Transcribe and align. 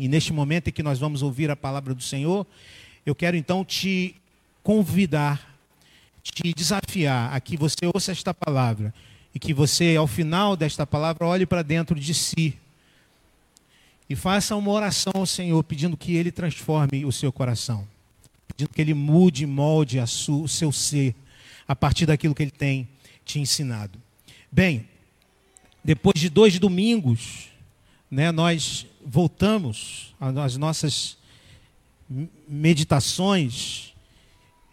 E 0.00 0.08
neste 0.08 0.32
momento 0.32 0.68
em 0.68 0.72
que 0.72 0.82
nós 0.82 0.98
vamos 0.98 1.20
ouvir 1.20 1.50
a 1.50 1.56
palavra 1.56 1.94
do 1.94 2.02
Senhor, 2.02 2.46
eu 3.04 3.14
quero 3.14 3.36
então 3.36 3.62
te 3.62 4.16
convidar, 4.62 5.54
te 6.22 6.54
desafiar 6.54 7.34
a 7.34 7.38
que 7.38 7.54
você 7.54 7.84
ouça 7.92 8.10
esta 8.10 8.32
palavra 8.32 8.94
e 9.34 9.38
que 9.38 9.52
você, 9.52 9.96
ao 9.96 10.06
final 10.06 10.56
desta 10.56 10.86
palavra, 10.86 11.26
olhe 11.26 11.44
para 11.44 11.60
dentro 11.60 12.00
de 12.00 12.14
si 12.14 12.56
e 14.08 14.16
faça 14.16 14.56
uma 14.56 14.70
oração 14.70 15.12
ao 15.14 15.26
Senhor, 15.26 15.62
pedindo 15.64 15.98
que 15.98 16.16
Ele 16.16 16.32
transforme 16.32 17.04
o 17.04 17.12
seu 17.12 17.30
coração, 17.30 17.86
pedindo 18.48 18.72
que 18.72 18.80
Ele 18.80 18.94
mude 18.94 19.44
molde 19.44 19.98
o 20.00 20.48
seu 20.48 20.72
ser 20.72 21.14
a 21.68 21.76
partir 21.76 22.06
daquilo 22.06 22.34
que 22.34 22.42
Ele 22.42 22.50
tem 22.50 22.88
te 23.22 23.38
ensinado. 23.38 24.00
Bem, 24.50 24.88
depois 25.84 26.18
de 26.18 26.30
dois 26.30 26.58
domingos, 26.58 27.50
né, 28.10 28.32
nós 28.32 28.86
voltamos 29.04 30.14
às 30.20 30.56
nossas 30.56 31.16
meditações, 32.48 33.92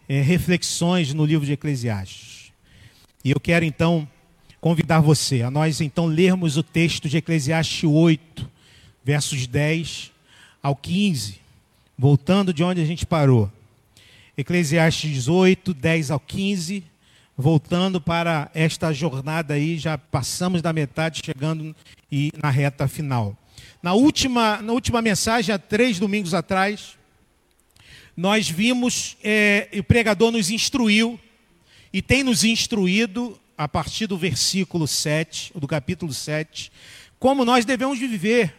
é, 0.08 0.20
reflexões 0.20 1.14
no 1.14 1.24
livro 1.24 1.46
de 1.46 1.52
Eclesiastes. 1.52 2.52
E 3.24 3.30
eu 3.30 3.40
quero 3.40 3.64
então 3.64 4.08
convidar 4.60 5.00
você 5.00 5.42
a 5.42 5.50
nós 5.50 5.80
então 5.80 6.06
lermos 6.06 6.56
o 6.56 6.62
texto 6.62 7.08
de 7.08 7.18
Eclesiastes 7.18 7.84
8, 7.84 8.50
versos 9.04 9.46
10 9.46 10.10
ao 10.62 10.74
15, 10.74 11.40
voltando 11.96 12.52
de 12.52 12.64
onde 12.64 12.80
a 12.80 12.84
gente 12.84 13.06
parou. 13.06 13.50
Eclesiastes 14.36 15.10
18, 15.10 15.74
10 15.74 16.10
ao 16.10 16.20
15, 16.20 16.84
voltando 17.36 18.00
para 18.00 18.50
esta 18.54 18.92
jornada 18.92 19.54
aí, 19.54 19.78
já 19.78 19.96
passamos 19.98 20.62
da 20.62 20.72
metade, 20.72 21.22
chegando 21.24 21.74
e 22.10 22.32
na 22.42 22.50
reta 22.50 22.86
final. 22.88 23.36
Na 23.82 23.94
última, 23.94 24.60
na 24.60 24.72
última 24.72 25.00
mensagem, 25.00 25.54
há 25.54 25.58
três 25.58 25.98
domingos 25.98 26.34
atrás, 26.34 26.96
nós 28.16 28.48
vimos, 28.48 29.16
é, 29.22 29.68
o 29.78 29.84
pregador 29.84 30.32
nos 30.32 30.50
instruiu, 30.50 31.18
e 31.92 32.02
tem 32.02 32.22
nos 32.22 32.44
instruído, 32.44 33.38
a 33.56 33.66
partir 33.66 34.06
do 34.06 34.18
versículo 34.18 34.86
7, 34.86 35.52
do 35.54 35.66
capítulo 35.66 36.12
7, 36.12 36.70
como 37.18 37.44
nós 37.44 37.64
devemos 37.64 37.98
viver. 37.98 38.54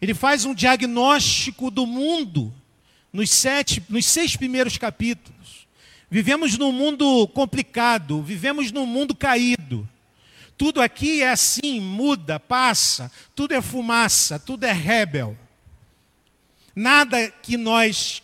Ele 0.00 0.14
faz 0.14 0.44
um 0.44 0.54
diagnóstico 0.54 1.70
do 1.70 1.86
mundo 1.86 2.52
nos, 3.12 3.30
sete, 3.30 3.82
nos 3.88 4.06
seis 4.06 4.34
primeiros 4.36 4.76
capítulos. 4.78 5.66
Vivemos 6.10 6.58
num 6.58 6.72
mundo 6.72 7.28
complicado, 7.28 8.22
vivemos 8.22 8.72
num 8.72 8.86
mundo 8.86 9.14
caído. 9.14 9.88
Tudo 10.56 10.80
aqui 10.80 11.22
é 11.22 11.30
assim, 11.30 11.80
muda, 11.80 12.38
passa, 12.38 13.10
tudo 13.34 13.54
é 13.54 13.62
fumaça, 13.62 14.38
tudo 14.38 14.64
é 14.64 14.72
rebel. 14.72 15.36
Nada 16.74 17.30
que 17.30 17.56
nós 17.56 18.22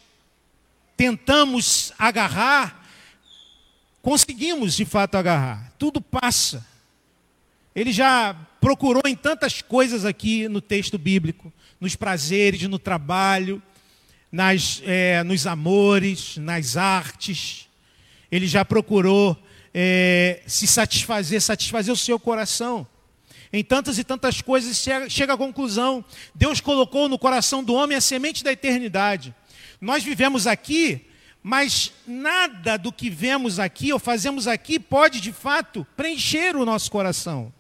tentamos 0.97 1.93
agarrar, 1.99 2.85
conseguimos 4.03 4.75
de 4.75 4.85
fato 4.85 5.17
agarrar. 5.17 5.73
Tudo 5.79 6.01
passa. 6.01 6.67
Ele 7.75 7.93
já 7.93 8.35
procurou 8.61 9.03
em 9.07 9.15
tantas 9.15 9.63
coisas 9.63 10.05
aqui 10.05 10.49
no 10.49 10.61
texto 10.61 10.99
bíblico, 10.99 11.53
nos 11.81 11.95
prazeres, 11.95 12.63
no 12.63 12.79
trabalho, 12.79 13.63
nas, 14.31 14.83
é, 14.85 15.23
nos 15.23 15.47
amores, 15.47 16.37
nas 16.39 16.77
artes. 16.77 17.69
Ele 18.31 18.47
já 18.47 18.65
procurou 18.65 19.41
é, 19.75 20.43
se 20.47 20.67
satisfazer, 20.67 21.41
satisfazer 21.41 21.93
o 21.93 21.97
seu 21.97 22.19
coração. 22.19 22.87
Em 23.53 23.65
tantas 23.65 23.99
e 23.99 24.05
tantas 24.05 24.43
coisas 24.43 24.77
chega, 24.77 25.09
chega 25.09 25.33
à 25.35 25.37
conclusão: 25.37 26.05
Deus 26.35 26.61
colocou 26.61 27.09
no 27.09 27.19
coração 27.19 27.65
do 27.65 27.75
homem 27.75 27.97
a 27.97 28.01
semente 28.01 28.45
da 28.45 28.53
eternidade. 28.53 29.35
Nós 29.81 30.03
vivemos 30.03 30.47
aqui, 30.47 31.07
mas 31.43 31.93
nada 32.07 32.77
do 32.77 32.93
que 32.93 33.09
vemos 33.09 33.59
aqui 33.59 33.93
ou 33.93 33.99
fazemos 33.99 34.47
aqui 34.47 34.79
pode 34.79 35.21
de 35.21 35.33
fato 35.33 35.87
preencher 35.97 36.57
o 36.57 36.65
nosso 36.65 36.91
coração. 36.91 37.53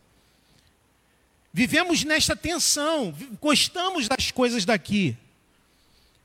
Vivemos 1.53 2.05
nesta 2.05 2.37
tensão, 2.37 3.15
gostamos 3.41 4.07
das 4.07 4.31
coisas 4.31 4.65
daqui. 4.65 5.17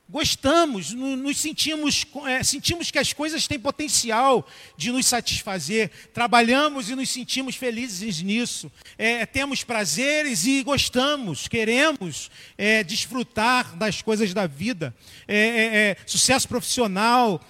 Gostamos, 0.06 0.92
nos 0.92 1.38
sentimos, 1.38 2.06
é, 2.26 2.42
sentimos 2.42 2.90
que 2.90 2.98
as 2.98 3.14
coisas 3.14 3.46
têm 3.46 3.58
potencial 3.58 4.46
de 4.76 4.92
nos 4.92 5.06
satisfazer, 5.06 5.90
trabalhamos 6.12 6.90
e 6.90 6.94
nos 6.94 7.08
sentimos 7.08 7.56
felizes 7.56 8.20
nisso, 8.20 8.70
é, 8.98 9.24
temos 9.24 9.64
prazeres 9.64 10.44
e 10.44 10.62
gostamos, 10.62 11.48
queremos 11.48 12.30
é, 12.58 12.84
desfrutar 12.84 13.74
das 13.76 14.02
coisas 14.02 14.34
da 14.34 14.46
vida, 14.46 14.94
é, 15.26 15.36
é, 15.36 15.76
é, 15.76 15.96
sucesso 16.06 16.46
profissional, 16.48 17.40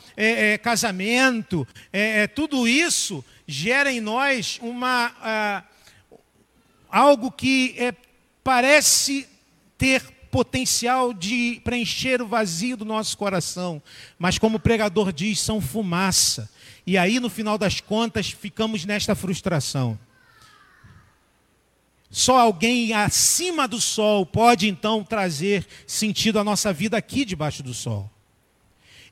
casamento, 0.62 1.66
tudo 2.36 2.68
isso 2.68 3.24
gera 3.48 3.92
em 3.92 4.00
nós 4.00 4.60
uma, 4.62 5.12
ah, 5.20 5.64
algo 6.88 7.32
que 7.32 7.74
parece 8.44 9.26
ter 9.76 10.13
potencial 10.34 11.14
de 11.14 11.60
preencher 11.62 12.20
o 12.20 12.26
vazio 12.26 12.76
do 12.76 12.84
nosso 12.84 13.16
coração, 13.16 13.80
mas 14.18 14.36
como 14.36 14.56
o 14.56 14.60
pregador 14.60 15.12
diz, 15.12 15.38
são 15.38 15.60
fumaça. 15.60 16.50
E 16.84 16.98
aí, 16.98 17.20
no 17.20 17.30
final 17.30 17.56
das 17.56 17.80
contas, 17.80 18.32
ficamos 18.32 18.84
nesta 18.84 19.14
frustração. 19.14 19.96
Só 22.10 22.36
alguém 22.36 22.92
acima 22.92 23.68
do 23.68 23.80
sol 23.80 24.26
pode 24.26 24.66
então 24.66 25.04
trazer 25.04 25.64
sentido 25.86 26.40
à 26.40 26.42
nossa 26.42 26.72
vida 26.72 26.96
aqui 26.96 27.24
debaixo 27.24 27.62
do 27.62 27.72
sol. 27.72 28.10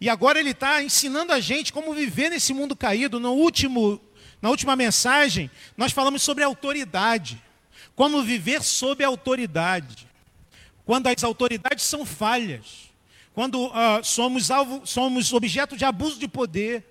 E 0.01 0.09
agora 0.09 0.41
ele 0.41 0.51
está 0.51 0.83
ensinando 0.83 1.33
a 1.33 1.39
gente 1.39 1.73
como 1.73 1.95
viver 1.95 2.31
nesse 2.31 2.53
mundo 2.53 2.75
caído. 2.75 3.21
No 3.21 3.35
último, 3.35 4.01
na 4.41 4.51
última 4.51 4.75
mensagem, 4.75 5.49
nós 5.77 5.93
falamos 5.93 6.21
sobre 6.21 6.43
autoridade. 6.43 7.41
Como 7.95 8.25
viver 8.25 8.61
sob 8.61 9.05
autoridade 9.05 10.11
quando 10.85 11.07
as 11.07 11.23
autoridades 11.23 11.85
são 11.85 12.05
falhas, 12.05 12.91
quando 13.35 13.67
uh, 13.67 14.03
somos, 14.03 14.51
alvo, 14.51 14.83
somos 14.85 15.33
objeto 15.33 15.77
de 15.77 15.85
abuso 15.85 16.19
de 16.19 16.29
poder. 16.29 16.85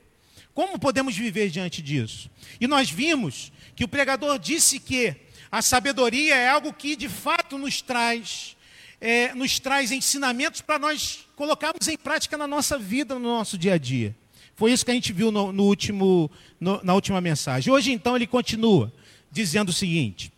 Como 0.53 0.79
podemos 0.79 1.15
viver 1.15 1.49
diante 1.49 1.81
disso? 1.81 2.29
E 2.59 2.67
nós 2.67 2.89
vimos 2.89 3.51
que 3.75 3.83
o 3.83 3.87
pregador 3.87 4.37
disse 4.37 4.79
que 4.79 5.15
a 5.51 5.61
sabedoria 5.61 6.35
é 6.35 6.49
algo 6.49 6.73
que 6.73 6.95
de 6.95 7.07
fato 7.07 7.57
nos 7.57 7.81
traz, 7.81 8.55
é, 8.99 9.33
nos 9.33 9.59
traz 9.59 9.91
ensinamentos 9.91 10.61
para 10.61 10.79
nós 10.79 11.25
colocarmos 11.35 11.87
em 11.87 11.97
prática 11.97 12.37
na 12.37 12.47
nossa 12.47 12.77
vida, 12.77 13.15
no 13.15 13.21
nosso 13.21 13.57
dia 13.57 13.73
a 13.73 13.77
dia. 13.77 14.15
Foi 14.55 14.71
isso 14.71 14.85
que 14.85 14.91
a 14.91 14.93
gente 14.93 15.11
viu 15.11 15.31
no, 15.31 15.51
no 15.51 15.63
último, 15.63 16.29
no, 16.59 16.79
na 16.83 16.93
última 16.93 17.19
mensagem. 17.19 17.73
Hoje, 17.73 17.91
então, 17.91 18.15
ele 18.15 18.27
continua 18.27 18.93
dizendo 19.31 19.69
o 19.69 19.73
seguinte: 19.73 20.31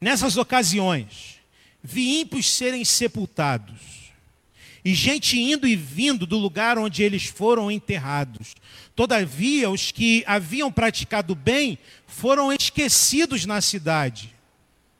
nessas 0.00 0.36
ocasiões, 0.36 1.31
vi 1.82 2.20
ímpios 2.20 2.50
serem 2.50 2.84
sepultados, 2.84 4.12
e 4.84 4.94
gente 4.94 5.38
indo 5.38 5.66
e 5.66 5.76
vindo 5.76 6.26
do 6.26 6.38
lugar 6.38 6.78
onde 6.78 7.02
eles 7.02 7.26
foram 7.26 7.70
enterrados. 7.70 8.54
Todavia, 8.94 9.70
os 9.70 9.90
que 9.90 10.24
haviam 10.26 10.70
praticado 10.70 11.34
bem 11.34 11.78
foram 12.06 12.52
esquecidos 12.52 13.46
na 13.46 13.60
cidade. 13.60 14.34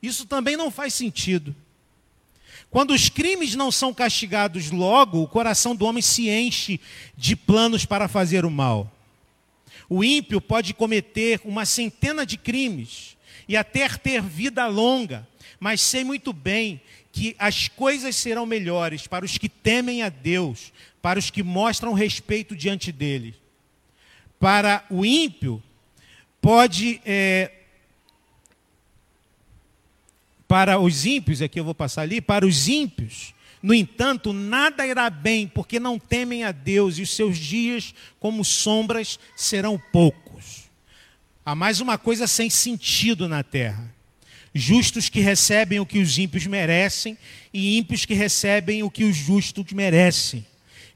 Isso 0.03 0.26
também 0.26 0.56
não 0.56 0.70
faz 0.70 0.94
sentido. 0.94 1.54
Quando 2.70 2.93
os 2.93 3.09
crimes 3.09 3.54
não 3.54 3.70
são 3.70 3.93
castigados 3.93 4.70
logo, 4.70 5.20
o 5.22 5.28
coração 5.28 5.76
do 5.76 5.84
homem 5.84 6.00
se 6.00 6.31
enche 6.31 6.81
de 7.16 7.37
planos 7.37 7.84
para 7.84 8.09
fazer 8.09 8.44
o 8.47 8.50
mal. 8.50 8.91
O 9.91 10.03
ímpio 10.03 10.41
pode 10.41 10.72
cometer 10.72 11.41
uma 11.44 11.66
centena 11.66 12.25
de 12.25 12.38
crimes 12.38 13.14
e 13.47 13.59
até 13.59 13.87
ter 13.91 14.22
vida 14.22 14.66
longa, 14.66 15.28
mas 15.62 15.81
sei 15.81 16.03
muito 16.03 16.33
bem 16.33 16.81
que 17.12 17.37
as 17.39 17.69
coisas 17.69 18.17
serão 18.17 18.45
melhores 18.45 19.06
para 19.06 19.25
os 19.25 19.38
que 19.38 19.49
temem 19.49 20.03
a 20.03 20.09
Deus, 20.09 20.73
para 21.00 21.20
os 21.20 21.31
que 21.31 21.41
mostram 21.41 21.93
respeito 21.93 22.56
diante 22.56 22.91
dele. 22.91 23.37
Para 24.41 24.85
o 24.91 25.06
ímpio, 25.06 25.62
pode. 26.41 27.00
É, 27.06 27.53
para 30.49 30.81
os 30.81 31.06
ímpios, 31.06 31.41
aqui 31.41 31.61
eu 31.61 31.65
vou 31.65 31.76
passar 31.76 32.03
ali, 32.03 32.20
para 32.20 32.44
os 32.44 32.67
ímpios, 32.67 33.32
no 33.62 33.73
entanto, 33.73 34.32
nada 34.32 34.85
irá 34.85 35.08
bem, 35.08 35.47
porque 35.47 35.79
não 35.79 35.97
temem 35.97 36.43
a 36.43 36.50
Deus, 36.50 36.99
e 36.99 37.03
os 37.03 37.15
seus 37.15 37.38
dias, 37.38 37.94
como 38.19 38.44
sombras, 38.44 39.17
serão 39.37 39.81
poucos. 39.93 40.65
Há 41.47 41.55
mais 41.55 41.81
uma 41.81 41.97
coisa 41.97 42.26
sem 42.26 42.50
sentido 42.50 43.29
na 43.29 43.44
terra 43.44 44.01
justos 44.54 45.08
que 45.08 45.20
recebem 45.20 45.81
o 45.81 45.87
que 45.87 45.99
os 45.99 46.19
ímpios 46.19 46.46
merecem 46.46 47.16
e 47.52 47.78
ímpios 47.78 48.04
que 48.04 48.14
recebem 48.14 48.82
o 48.82 48.90
que 48.90 49.04
os 49.04 49.16
justos 49.16 49.72
merecem. 49.72 50.44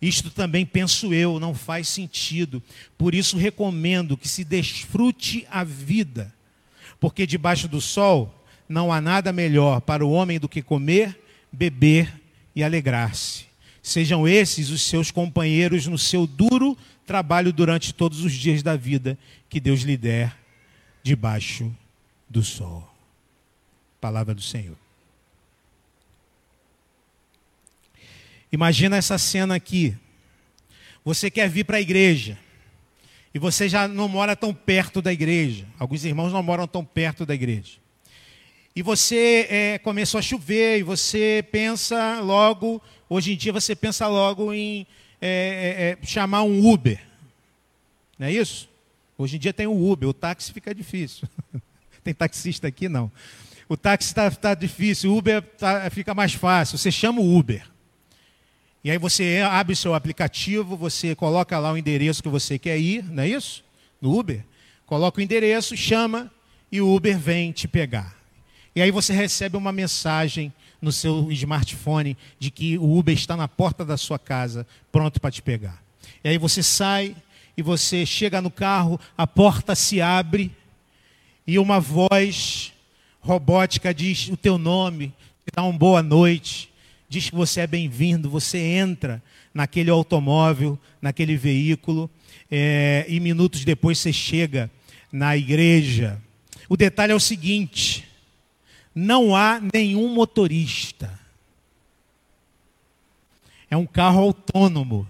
Isto 0.00 0.30
também 0.30 0.66
penso 0.66 1.14
eu, 1.14 1.40
não 1.40 1.54
faz 1.54 1.88
sentido. 1.88 2.62
Por 2.98 3.14
isso 3.14 3.36
recomendo 3.36 4.16
que 4.16 4.28
se 4.28 4.44
desfrute 4.44 5.46
a 5.50 5.64
vida, 5.64 6.32
porque 7.00 7.26
debaixo 7.26 7.66
do 7.66 7.80
sol 7.80 8.44
não 8.68 8.92
há 8.92 9.00
nada 9.00 9.32
melhor 9.32 9.80
para 9.80 10.04
o 10.04 10.10
homem 10.10 10.38
do 10.38 10.48
que 10.48 10.62
comer, 10.62 11.18
beber 11.50 12.12
e 12.54 12.62
alegrar-se. 12.62 13.46
Sejam 13.82 14.26
esses 14.26 14.70
os 14.70 14.82
seus 14.82 15.10
companheiros 15.10 15.86
no 15.86 15.96
seu 15.96 16.26
duro 16.26 16.76
trabalho 17.06 17.52
durante 17.52 17.94
todos 17.94 18.24
os 18.24 18.32
dias 18.32 18.62
da 18.62 18.76
vida 18.76 19.16
que 19.48 19.60
Deus 19.60 19.80
lhe 19.82 19.96
der 19.96 20.36
debaixo 21.02 21.72
do 22.28 22.42
sol. 22.42 22.95
Palavra 24.00 24.34
do 24.34 24.42
Senhor. 24.42 24.76
Imagina 28.50 28.96
essa 28.96 29.18
cena 29.18 29.54
aqui. 29.54 29.96
Você 31.04 31.30
quer 31.30 31.48
vir 31.48 31.64
para 31.64 31.76
a 31.76 31.80
igreja 31.80 32.38
e 33.34 33.38
você 33.38 33.68
já 33.68 33.86
não 33.86 34.08
mora 34.08 34.34
tão 34.34 34.54
perto 34.54 35.02
da 35.02 35.12
igreja. 35.12 35.66
Alguns 35.78 36.04
irmãos 36.04 36.32
não 36.32 36.42
moram 36.42 36.66
tão 36.66 36.84
perto 36.84 37.26
da 37.26 37.34
igreja. 37.34 37.78
E 38.74 38.82
você 38.82 39.46
é, 39.50 39.78
começou 39.78 40.18
a 40.18 40.22
chover 40.22 40.78
e 40.78 40.82
você 40.82 41.44
pensa 41.50 42.20
logo, 42.20 42.82
hoje 43.08 43.32
em 43.32 43.36
dia 43.36 43.52
você 43.52 43.74
pensa 43.74 44.06
logo 44.06 44.52
em 44.52 44.86
é, 45.20 45.98
é, 46.00 46.02
é 46.02 46.06
chamar 46.06 46.42
um 46.42 46.66
Uber. 46.66 47.00
Não 48.18 48.26
é 48.26 48.32
isso? 48.32 48.68
Hoje 49.18 49.36
em 49.36 49.38
dia 49.38 49.52
tem 49.52 49.66
o 49.66 49.90
Uber, 49.90 50.08
o 50.08 50.14
táxi 50.14 50.52
fica 50.52 50.74
difícil. 50.74 51.28
tem 52.04 52.12
taxista 52.14 52.68
aqui? 52.68 52.88
Não. 52.88 53.10
O 53.68 53.76
táxi 53.76 54.08
está 54.10 54.30
tá 54.30 54.54
difícil, 54.54 55.12
o 55.12 55.18
Uber 55.18 55.42
tá, 55.42 55.88
fica 55.90 56.14
mais 56.14 56.34
fácil. 56.34 56.78
Você 56.78 56.90
chama 56.90 57.20
o 57.20 57.36
Uber. 57.36 57.66
E 58.84 58.90
aí 58.90 58.98
você 58.98 59.40
abre 59.50 59.74
seu 59.74 59.94
aplicativo, 59.94 60.76
você 60.76 61.14
coloca 61.14 61.58
lá 61.58 61.72
o 61.72 61.76
endereço 61.76 62.22
que 62.22 62.28
você 62.28 62.58
quer 62.58 62.78
ir, 62.78 63.04
não 63.10 63.24
é 63.24 63.28
isso? 63.28 63.64
No 64.00 64.16
Uber. 64.16 64.44
Coloca 64.86 65.18
o 65.18 65.22
endereço, 65.22 65.76
chama 65.76 66.30
e 66.70 66.80
o 66.80 66.94
Uber 66.94 67.18
vem 67.18 67.50
te 67.50 67.66
pegar. 67.66 68.16
E 68.76 68.80
aí 68.80 68.92
você 68.92 69.12
recebe 69.12 69.56
uma 69.56 69.72
mensagem 69.72 70.52
no 70.80 70.92
seu 70.92 71.32
smartphone 71.32 72.16
de 72.38 72.50
que 72.50 72.78
o 72.78 72.96
Uber 72.96 73.14
está 73.14 73.36
na 73.36 73.48
porta 73.48 73.84
da 73.84 73.96
sua 73.96 74.18
casa, 74.18 74.64
pronto 74.92 75.20
para 75.20 75.32
te 75.32 75.42
pegar. 75.42 75.82
E 76.22 76.28
aí 76.28 76.38
você 76.38 76.62
sai 76.62 77.16
e 77.56 77.62
você 77.62 78.06
chega 78.06 78.40
no 78.40 78.50
carro, 78.50 79.00
a 79.18 79.26
porta 79.26 79.74
se 79.74 80.00
abre 80.00 80.54
e 81.44 81.58
uma 81.58 81.80
voz 81.80 82.72
robótica 83.26 83.92
diz 83.92 84.28
o 84.28 84.36
teu 84.36 84.56
nome, 84.56 85.08
te 85.44 85.50
dá 85.54 85.62
uma 85.62 85.76
boa 85.76 86.02
noite 86.02 86.70
diz 87.08 87.30
que 87.30 87.36
você 87.36 87.60
é 87.60 87.66
bem-vindo, 87.66 88.28
você 88.28 88.58
entra 88.58 89.22
naquele 89.54 89.90
automóvel, 89.90 90.78
naquele 91.00 91.36
veículo, 91.36 92.10
é, 92.50 93.04
e 93.08 93.20
minutos 93.20 93.64
depois 93.64 93.98
você 93.98 94.12
chega 94.12 94.70
na 95.12 95.36
igreja. 95.36 96.20
O 96.68 96.76
detalhe 96.76 97.12
é 97.12 97.14
o 97.14 97.20
seguinte: 97.20 98.08
não 98.94 99.34
há 99.34 99.60
nenhum 99.72 100.12
motorista. 100.12 101.18
É 103.70 103.76
um 103.76 103.86
carro 103.86 104.20
autônomo. 104.20 105.08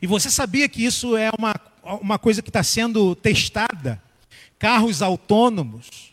E 0.00 0.06
você 0.06 0.30
sabia 0.30 0.68
que 0.68 0.84
isso 0.84 1.16
é 1.16 1.30
uma, 1.38 1.54
uma 2.00 2.18
coisa 2.18 2.42
que 2.42 2.50
está 2.50 2.62
sendo 2.62 3.14
testada? 3.14 4.02
Carros 4.58 5.00
autônomos 5.00 6.11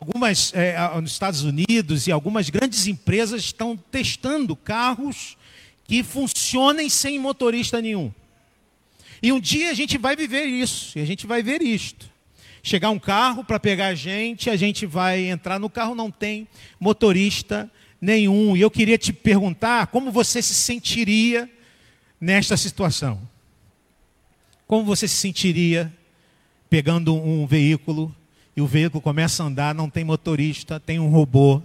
Algumas, 0.00 0.52
é, 0.54 0.76
nos 1.00 1.12
Estados 1.12 1.42
Unidos 1.42 2.06
e 2.06 2.12
algumas 2.12 2.48
grandes 2.50 2.86
empresas 2.86 3.42
estão 3.42 3.76
testando 3.76 4.54
carros 4.54 5.36
que 5.84 6.04
funcionem 6.04 6.88
sem 6.88 7.18
motorista 7.18 7.82
nenhum. 7.82 8.12
E 9.20 9.32
um 9.32 9.40
dia 9.40 9.70
a 9.70 9.74
gente 9.74 9.98
vai 9.98 10.14
viver 10.14 10.44
isso, 10.44 10.96
e 10.96 11.02
a 11.02 11.04
gente 11.04 11.26
vai 11.26 11.42
ver 11.42 11.62
isto. 11.62 12.08
Chegar 12.62 12.90
um 12.90 12.98
carro 12.98 13.42
para 13.42 13.58
pegar 13.58 13.88
a 13.88 13.94
gente, 13.94 14.48
a 14.50 14.56
gente 14.56 14.86
vai 14.86 15.24
entrar 15.24 15.58
no 15.58 15.68
carro, 15.68 15.94
não 15.94 16.10
tem 16.10 16.46
motorista 16.78 17.70
nenhum. 18.00 18.56
E 18.56 18.60
eu 18.60 18.70
queria 18.70 18.98
te 18.98 19.12
perguntar 19.12 19.88
como 19.88 20.12
você 20.12 20.40
se 20.40 20.54
sentiria 20.54 21.50
nesta 22.20 22.56
situação. 22.56 23.20
Como 24.66 24.84
você 24.84 25.08
se 25.08 25.16
sentiria 25.16 25.92
pegando 26.68 27.14
um 27.14 27.46
veículo 27.46 28.14
e 28.58 28.60
o 28.60 28.66
veículo 28.66 29.00
começa 29.00 29.44
a 29.44 29.46
andar, 29.46 29.72
não 29.72 29.88
tem 29.88 30.02
motorista, 30.02 30.80
tem 30.80 30.98
um 30.98 31.08
robô 31.08 31.62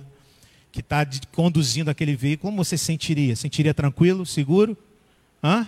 que 0.71 0.79
está 0.79 1.03
conduzindo 1.31 1.89
aquele 1.89 2.15
veículo, 2.15 2.51
como 2.51 2.63
você 2.63 2.77
sentiria? 2.77 3.35
Sentiria 3.35 3.73
tranquilo, 3.73 4.27
seguro? 4.27 4.77
Hã? 5.43 5.67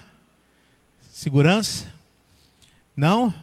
Segurança? 1.12 1.92
Não? 2.95 3.33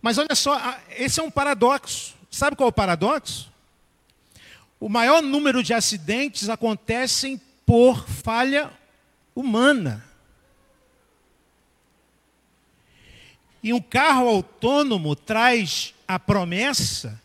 Mas 0.00 0.18
olha 0.18 0.34
só, 0.34 0.76
esse 0.98 1.20
é 1.20 1.22
um 1.22 1.30
paradoxo. 1.30 2.16
Sabe 2.28 2.56
qual 2.56 2.66
é 2.66 2.70
o 2.70 2.72
paradoxo? 2.72 3.52
O 4.80 4.88
maior 4.88 5.22
número 5.22 5.62
de 5.62 5.72
acidentes 5.72 6.48
acontecem 6.48 7.40
por 7.64 8.04
falha 8.08 8.68
humana. 9.32 10.04
E 13.62 13.72
um 13.72 13.80
carro 13.80 14.26
autônomo 14.26 15.14
traz 15.14 15.94
a 16.14 16.18
promessa 16.18 17.20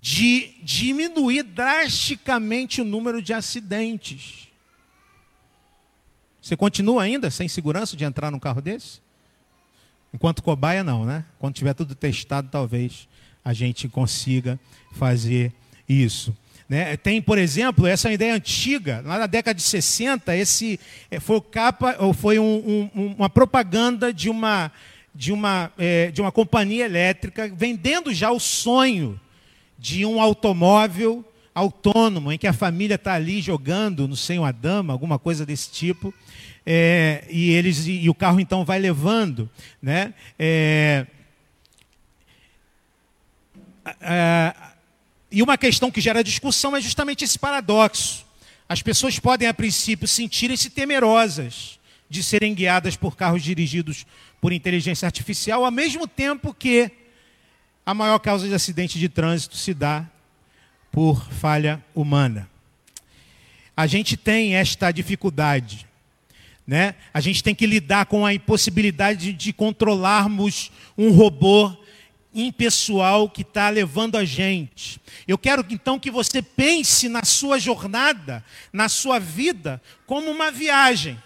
de 0.00 0.54
diminuir 0.62 1.42
drasticamente 1.42 2.80
o 2.80 2.84
número 2.84 3.22
de 3.22 3.32
acidentes. 3.32 4.48
Você 6.40 6.56
continua 6.56 7.02
ainda 7.02 7.30
sem 7.30 7.48
segurança 7.48 7.96
de 7.96 8.04
entrar 8.04 8.30
num 8.30 8.38
carro 8.38 8.60
desse? 8.60 9.00
Enquanto 10.12 10.42
cobaia, 10.42 10.84
não, 10.84 11.04
né? 11.04 11.24
Quando 11.38 11.54
tiver 11.54 11.74
tudo 11.74 11.94
testado, 11.94 12.48
talvez 12.50 13.08
a 13.44 13.52
gente 13.52 13.88
consiga 13.88 14.58
fazer 14.92 15.52
isso. 15.88 16.36
Né? 16.68 16.96
Tem, 16.96 17.20
por 17.22 17.38
exemplo, 17.38 17.86
essa 17.86 18.12
ideia 18.12 18.34
antiga, 18.34 19.02
lá 19.04 19.18
na 19.18 19.26
década 19.26 19.54
de 19.54 19.62
60, 19.62 20.36
esse 20.36 20.80
eh, 21.10 21.20
foi, 21.20 21.40
capa, 21.40 21.96
foi 22.14 22.38
um, 22.38 22.90
um, 22.94 23.14
uma 23.18 23.30
propaganda 23.30 24.12
de 24.12 24.28
uma 24.28 24.72
de 25.16 25.32
uma, 25.32 25.72
é, 25.78 26.10
de 26.10 26.20
uma 26.20 26.30
companhia 26.30 26.84
elétrica 26.84 27.48
vendendo 27.48 28.12
já 28.12 28.30
o 28.30 28.38
sonho 28.38 29.18
de 29.78 30.04
um 30.04 30.20
automóvel 30.20 31.24
autônomo, 31.54 32.30
em 32.30 32.36
que 32.36 32.46
a 32.46 32.52
família 32.52 32.96
está 32.96 33.14
ali 33.14 33.40
jogando 33.40 34.06
no 34.06 34.14
seio 34.14 34.44
a 34.44 34.52
dama, 34.52 34.92
alguma 34.92 35.18
coisa 35.18 35.46
desse 35.46 35.70
tipo, 35.70 36.12
é, 36.66 37.24
e, 37.30 37.50
eles, 37.50 37.86
e, 37.86 37.92
e, 38.02 38.10
o 38.10 38.14
carro 38.14 38.38
então 38.40 38.62
vai 38.62 38.78
levando. 38.78 39.48
Né? 39.80 40.12
É, 40.38 41.06
e 45.30 45.42
uma 45.42 45.56
questão 45.56 45.90
que 45.90 46.00
gera 46.00 46.22
discussão 46.22 46.76
é 46.76 46.80
justamente 46.80 47.24
esse 47.24 47.38
paradoxo. 47.38 48.26
As 48.68 48.82
pessoas 48.82 49.18
podem, 49.18 49.48
a 49.48 49.54
princípio, 49.54 50.06
sentirem-se 50.06 50.68
temerosas 50.68 51.78
de 52.08 52.22
serem 52.22 52.54
guiadas 52.54 52.96
por 52.96 53.16
carros 53.16 53.42
dirigidos 53.42 54.06
por 54.46 54.52
inteligência 54.52 55.06
artificial, 55.06 55.64
ao 55.64 55.72
mesmo 55.72 56.06
tempo 56.06 56.54
que 56.54 56.88
a 57.84 57.92
maior 57.92 58.20
causa 58.20 58.46
de 58.46 58.54
acidente 58.54 58.96
de 58.96 59.08
trânsito 59.08 59.56
se 59.56 59.74
dá 59.74 60.08
por 60.92 61.20
falha 61.32 61.84
humana. 61.92 62.48
A 63.76 63.88
gente 63.88 64.16
tem 64.16 64.54
esta 64.54 64.92
dificuldade. 64.92 65.84
Né? 66.64 66.94
A 67.12 67.20
gente 67.20 67.42
tem 67.42 67.56
que 67.56 67.66
lidar 67.66 68.06
com 68.06 68.24
a 68.24 68.32
impossibilidade 68.32 69.32
de 69.32 69.52
controlarmos 69.52 70.70
um 70.96 71.10
robô 71.10 71.76
impessoal 72.32 73.28
que 73.28 73.42
está 73.42 73.68
levando 73.68 74.16
a 74.16 74.24
gente. 74.24 75.00
Eu 75.26 75.36
quero 75.36 75.66
então 75.70 75.98
que 75.98 76.08
você 76.08 76.40
pense 76.40 77.08
na 77.08 77.24
sua 77.24 77.58
jornada, 77.58 78.44
na 78.72 78.88
sua 78.88 79.18
vida, 79.18 79.82
como 80.06 80.30
uma 80.30 80.52
viagem. 80.52 81.20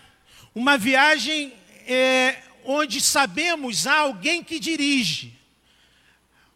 Uma 0.55 0.79
viagem 0.79 1.53
é, 1.87 2.37
onde 2.71 3.01
sabemos 3.01 3.87
há 3.87 3.99
alguém 3.99 4.45
que 4.45 4.61
dirige. 4.61 5.37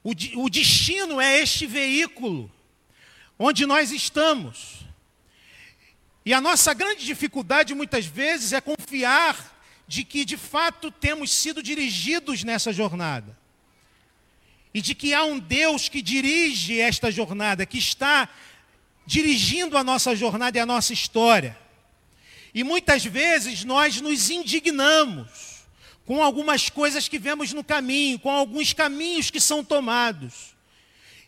O, 0.02 0.11
o 0.44 0.49
destino 0.49 1.21
é 1.21 1.40
este 1.40 1.66
veículo, 1.66 2.50
onde 3.38 3.66
nós 3.66 3.90
estamos. 3.90 4.85
E 6.25 6.33
a 6.33 6.40
nossa 6.40 6.73
grande 6.73 7.04
dificuldade 7.04 7.75
muitas 7.75 8.06
vezes 8.06 8.52
é 8.52 8.61
confiar 8.61 9.52
de 9.88 10.04
que 10.04 10.25
de 10.25 10.37
fato 10.37 10.90
temos 10.90 11.30
sido 11.33 11.62
dirigidos 11.62 12.44
nessa 12.44 12.73
jornada. 12.73 13.37
E 14.73 14.80
de 14.80 14.94
que 14.94 15.12
há 15.14 15.25
um 15.25 15.38
Deus 15.38 15.88
que 15.88 16.00
dirige 16.00 16.80
esta 16.80 17.11
jornada, 17.11 17.66
que 17.66 17.78
está 17.78 18.28
dirigindo 19.06 19.76
a 19.76 19.85
nossa 19.85 20.14
jornada 20.14 20.56
e 20.59 20.61
a 20.61 20.66
nossa 20.66 20.92
história. 20.92 21.59
E 22.54 22.62
muitas 22.62 23.04
vezes 23.04 23.64
nós 23.64 24.00
nos 24.00 24.30
indignamos 24.30 25.53
com 26.04 26.23
algumas 26.23 26.68
coisas 26.68 27.08
que 27.08 27.18
vemos 27.18 27.52
no 27.52 27.64
caminho, 27.64 28.18
com 28.18 28.30
alguns 28.30 28.73
caminhos 28.73 29.30
que 29.30 29.40
são 29.40 29.64
tomados. 29.64 30.54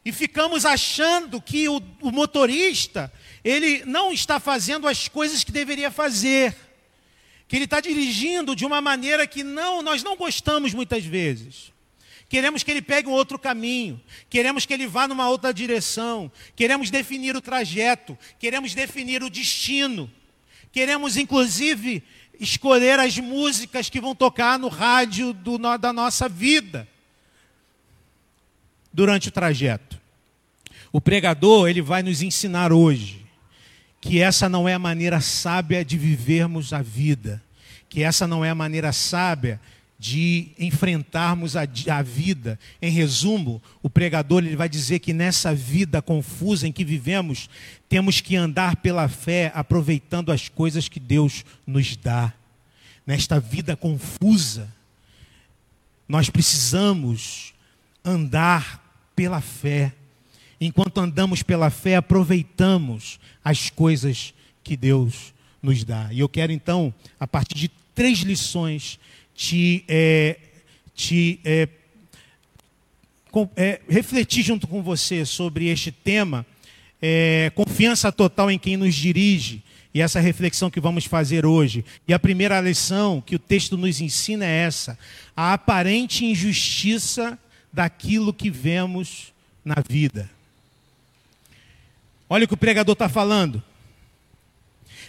E 0.04 0.12
ficamos 0.12 0.64
achando 0.64 1.40
que 1.40 1.68
o, 1.68 1.82
o 2.00 2.12
motorista, 2.12 3.12
ele 3.42 3.84
não 3.84 4.12
está 4.12 4.38
fazendo 4.38 4.86
as 4.86 5.08
coisas 5.08 5.42
que 5.42 5.50
deveria 5.50 5.90
fazer. 5.90 6.54
Que 7.48 7.56
ele 7.56 7.64
está 7.64 7.80
dirigindo 7.80 8.54
de 8.54 8.64
uma 8.64 8.80
maneira 8.80 9.26
que 9.26 9.42
não, 9.42 9.82
nós 9.82 10.02
não 10.02 10.16
gostamos 10.16 10.74
muitas 10.74 11.04
vezes. 11.04 11.72
Queremos 12.28 12.62
que 12.62 12.70
ele 12.70 12.82
pegue 12.82 13.08
um 13.08 13.12
outro 13.12 13.38
caminho, 13.38 14.00
queremos 14.28 14.66
que 14.66 14.74
ele 14.74 14.86
vá 14.86 15.06
numa 15.06 15.28
outra 15.28 15.54
direção, 15.54 16.30
queremos 16.56 16.90
definir 16.90 17.36
o 17.36 17.40
trajeto, 17.40 18.18
queremos 18.38 18.74
definir 18.74 19.22
o 19.22 19.30
destino 19.30 20.10
queremos 20.76 21.16
inclusive 21.16 22.02
escolher 22.40 22.98
as 22.98 23.18
músicas 23.18 23.88
que 23.88 24.00
vão 24.00 24.14
tocar 24.14 24.58
no 24.58 24.68
rádio 24.68 25.32
do, 25.32 25.58
da 25.78 25.92
nossa 25.92 26.28
vida 26.28 26.86
durante 28.92 29.28
o 29.28 29.32
trajeto. 29.32 30.00
O 30.92 31.00
pregador, 31.00 31.68
ele 31.68 31.82
vai 31.82 32.02
nos 32.02 32.22
ensinar 32.22 32.72
hoje 32.72 33.26
que 34.00 34.20
essa 34.20 34.48
não 34.48 34.68
é 34.68 34.74
a 34.74 34.78
maneira 34.78 35.20
sábia 35.20 35.84
de 35.84 35.98
vivermos 35.98 36.72
a 36.72 36.80
vida, 36.80 37.42
que 37.88 38.02
essa 38.02 38.26
não 38.26 38.44
é 38.44 38.50
a 38.50 38.54
maneira 38.54 38.92
sábia 38.92 39.60
de 39.98 40.48
enfrentarmos 40.58 41.56
a, 41.56 41.62
a, 41.62 42.02
vida. 42.02 42.58
Em 42.82 42.90
resumo, 42.90 43.62
o 43.82 43.88
pregador 43.88 44.44
ele 44.44 44.56
vai 44.56 44.68
dizer 44.68 44.98
que 44.98 45.12
nessa 45.12 45.54
vida 45.54 46.02
confusa 46.02 46.68
em 46.68 46.72
que 46.72 46.84
vivemos, 46.84 47.48
temos 47.88 48.20
que 48.20 48.36
andar 48.36 48.76
pela 48.76 49.08
fé, 49.08 49.50
aproveitando 49.54 50.30
as 50.30 50.48
coisas 50.48 50.88
que 50.88 51.00
Deus 51.00 51.44
nos 51.66 51.96
dá. 51.96 52.32
Nesta 53.06 53.40
vida 53.40 53.76
confusa, 53.76 54.68
nós 56.08 56.28
precisamos 56.28 57.54
andar 58.04 59.10
pela 59.14 59.40
fé. 59.40 59.92
Enquanto 60.60 61.00
andamos 61.00 61.42
pela 61.42 61.70
fé, 61.70 61.96
aproveitamos 61.96 63.18
as 63.42 63.70
coisas 63.70 64.34
que 64.62 64.76
Deus 64.76 65.32
nos 65.62 65.84
dá. 65.84 66.08
E 66.12 66.20
eu 66.20 66.28
quero 66.28 66.52
então, 66.52 66.92
a 67.18 67.26
partir 67.26 67.54
de 67.54 67.70
três 67.94 68.18
lições, 68.18 68.98
te, 69.36 69.84
é, 69.86 70.38
te 70.94 71.38
é, 71.44 71.68
com, 73.30 73.48
é, 73.54 73.80
refletir 73.88 74.42
junto 74.42 74.66
com 74.66 74.82
você 74.82 75.26
sobre 75.26 75.68
este 75.68 75.92
tema, 75.92 76.46
é, 77.00 77.52
confiança 77.54 78.10
total 78.10 78.50
em 78.50 78.58
quem 78.58 78.76
nos 78.76 78.94
dirige, 78.94 79.62
e 79.92 80.00
essa 80.00 80.20
reflexão 80.20 80.70
que 80.70 80.80
vamos 80.80 81.06
fazer 81.06 81.46
hoje. 81.46 81.84
E 82.06 82.12
a 82.12 82.18
primeira 82.18 82.60
lição 82.60 83.20
que 83.20 83.36
o 83.36 83.38
texto 83.38 83.78
nos 83.78 84.00
ensina 84.00 84.44
é 84.44 84.64
essa: 84.64 84.98
a 85.36 85.52
aparente 85.52 86.24
injustiça 86.24 87.38
daquilo 87.72 88.32
que 88.32 88.50
vemos 88.50 89.32
na 89.64 89.76
vida. 89.86 90.30
Olha 92.28 92.44
o 92.44 92.48
que 92.48 92.54
o 92.54 92.58
pregador 92.58 92.94
está 92.94 93.08
falando. 93.08 93.62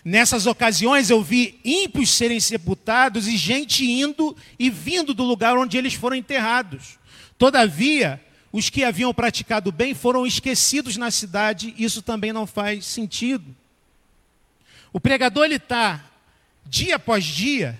Nessas 0.10 0.46
ocasiões 0.46 1.10
eu 1.10 1.22
vi 1.22 1.60
ímpios 1.66 2.12
serem 2.12 2.40
sepultados 2.40 3.28
e 3.28 3.36
gente 3.36 3.84
indo 3.84 4.38
e 4.58 4.70
vindo 4.70 5.14
do 5.14 5.22
lugar 5.22 5.58
onde 5.58 5.78
eles 5.78 5.96
foram 5.96 6.16
enterrados. 6.16 6.98
Todavia, 7.38 8.24
os 8.50 8.70
que 8.70 8.86
haviam 8.86 9.14
praticado 9.14 9.70
bem 9.70 9.94
foram 9.94 10.26
esquecidos 10.26 10.96
na 10.96 11.12
cidade, 11.12 11.76
isso 11.78 12.02
também 12.02 12.32
não 12.32 12.48
faz 12.48 12.86
sentido. 12.86 13.54
O 14.94 15.00
pregador 15.02 15.44
ele 15.44 15.56
está 15.56 16.06
dia 16.66 16.96
após 16.96 17.26
dia 17.26 17.78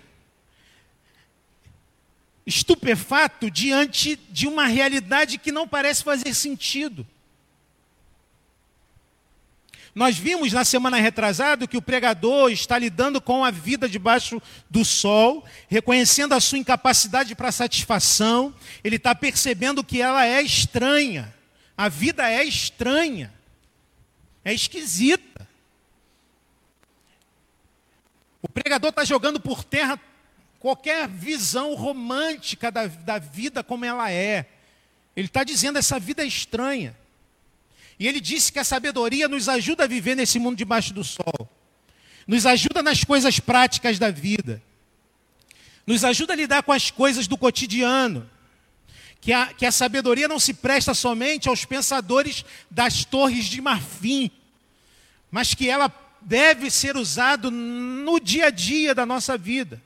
estupefato 2.46 3.50
diante 3.50 4.20
de 4.30 4.48
uma 4.48 4.68
realidade 4.68 5.38
que 5.38 5.50
não 5.50 5.66
parece 5.66 6.04
fazer 6.04 6.34
sentido. 6.34 7.08
Nós 9.98 10.16
vimos 10.16 10.54
na 10.54 10.64
semana 10.64 10.98
retrasada 10.98 11.66
que 11.66 11.76
o 11.76 11.82
pregador 11.82 12.52
está 12.52 12.78
lidando 12.78 13.20
com 13.20 13.44
a 13.44 13.50
vida 13.50 13.90
debaixo 13.90 14.40
do 14.70 14.86
sol, 14.86 15.44
reconhecendo 15.68 16.34
a 16.34 16.40
sua 16.40 16.60
incapacidade 16.60 17.34
para 17.34 17.52
satisfação, 17.52 18.54
ele 18.84 18.98
está 18.98 19.16
percebendo 19.16 19.84
que 19.84 20.00
ela 20.00 20.24
é 20.24 20.40
estranha, 20.40 21.34
a 21.76 21.90
vida 21.90 22.30
é 22.30 22.44
estranha, 22.44 23.34
é 24.46 24.54
esquisita. 24.54 25.48
O 28.40 28.48
pregador 28.48 28.92
está 28.92 29.04
jogando 29.04 29.40
por 29.40 29.64
terra 29.64 30.00
qualquer 30.60 31.08
visão 31.08 31.74
romântica 31.74 32.72
da, 32.72 32.86
da 32.86 33.18
vida 33.18 33.64
como 33.64 33.84
ela 33.84 34.12
é. 34.12 34.46
Ele 35.16 35.26
está 35.26 35.44
dizendo 35.44 35.80
essa 35.80 36.00
vida 36.00 36.22
é 36.22 36.28
estranha. 36.28 36.96
E 38.00 38.08
ele 38.08 38.20
disse 38.20 38.52
que 38.52 38.60
a 38.60 38.64
sabedoria 38.64 39.28
nos 39.28 39.50
ajuda 39.50 39.86
a 39.86 39.88
viver 39.88 40.16
nesse 40.16 40.38
mundo 40.38 40.58
debaixo 40.58 40.94
do 40.94 41.04
sol, 41.04 41.50
nos 42.28 42.46
ajuda 42.46 42.84
nas 42.84 43.04
coisas 43.04 43.40
práticas 43.40 43.98
da 43.98 44.12
vida, 44.12 44.62
nos 45.86 46.04
ajuda 46.04 46.34
a 46.34 46.36
lidar 46.36 46.64
com 46.64 46.72
as 46.72 46.92
coisas 46.92 47.28
do 47.28 47.38
cotidiano. 47.38 48.30
Que 49.20 49.34
a, 49.34 49.48
que 49.48 49.66
a 49.66 49.72
sabedoria 49.72 50.28
não 50.28 50.40
se 50.40 50.54
presta 50.54 50.94
somente 50.94 51.50
aos 51.50 51.66
pensadores 51.66 52.46
das 52.70 53.04
torres 53.04 53.46
de 53.46 53.60
marfim, 53.60 54.30
mas 55.32 55.56
que 55.56 55.68
ela 55.68 55.92
deve 56.22 56.70
ser 56.70 56.96
usada 56.96 57.50
no 57.50 58.20
dia 58.20 58.48
a 58.48 58.50
dia 58.52 58.94
da 58.94 59.08
nossa 59.08 59.36
vida. 59.36 59.82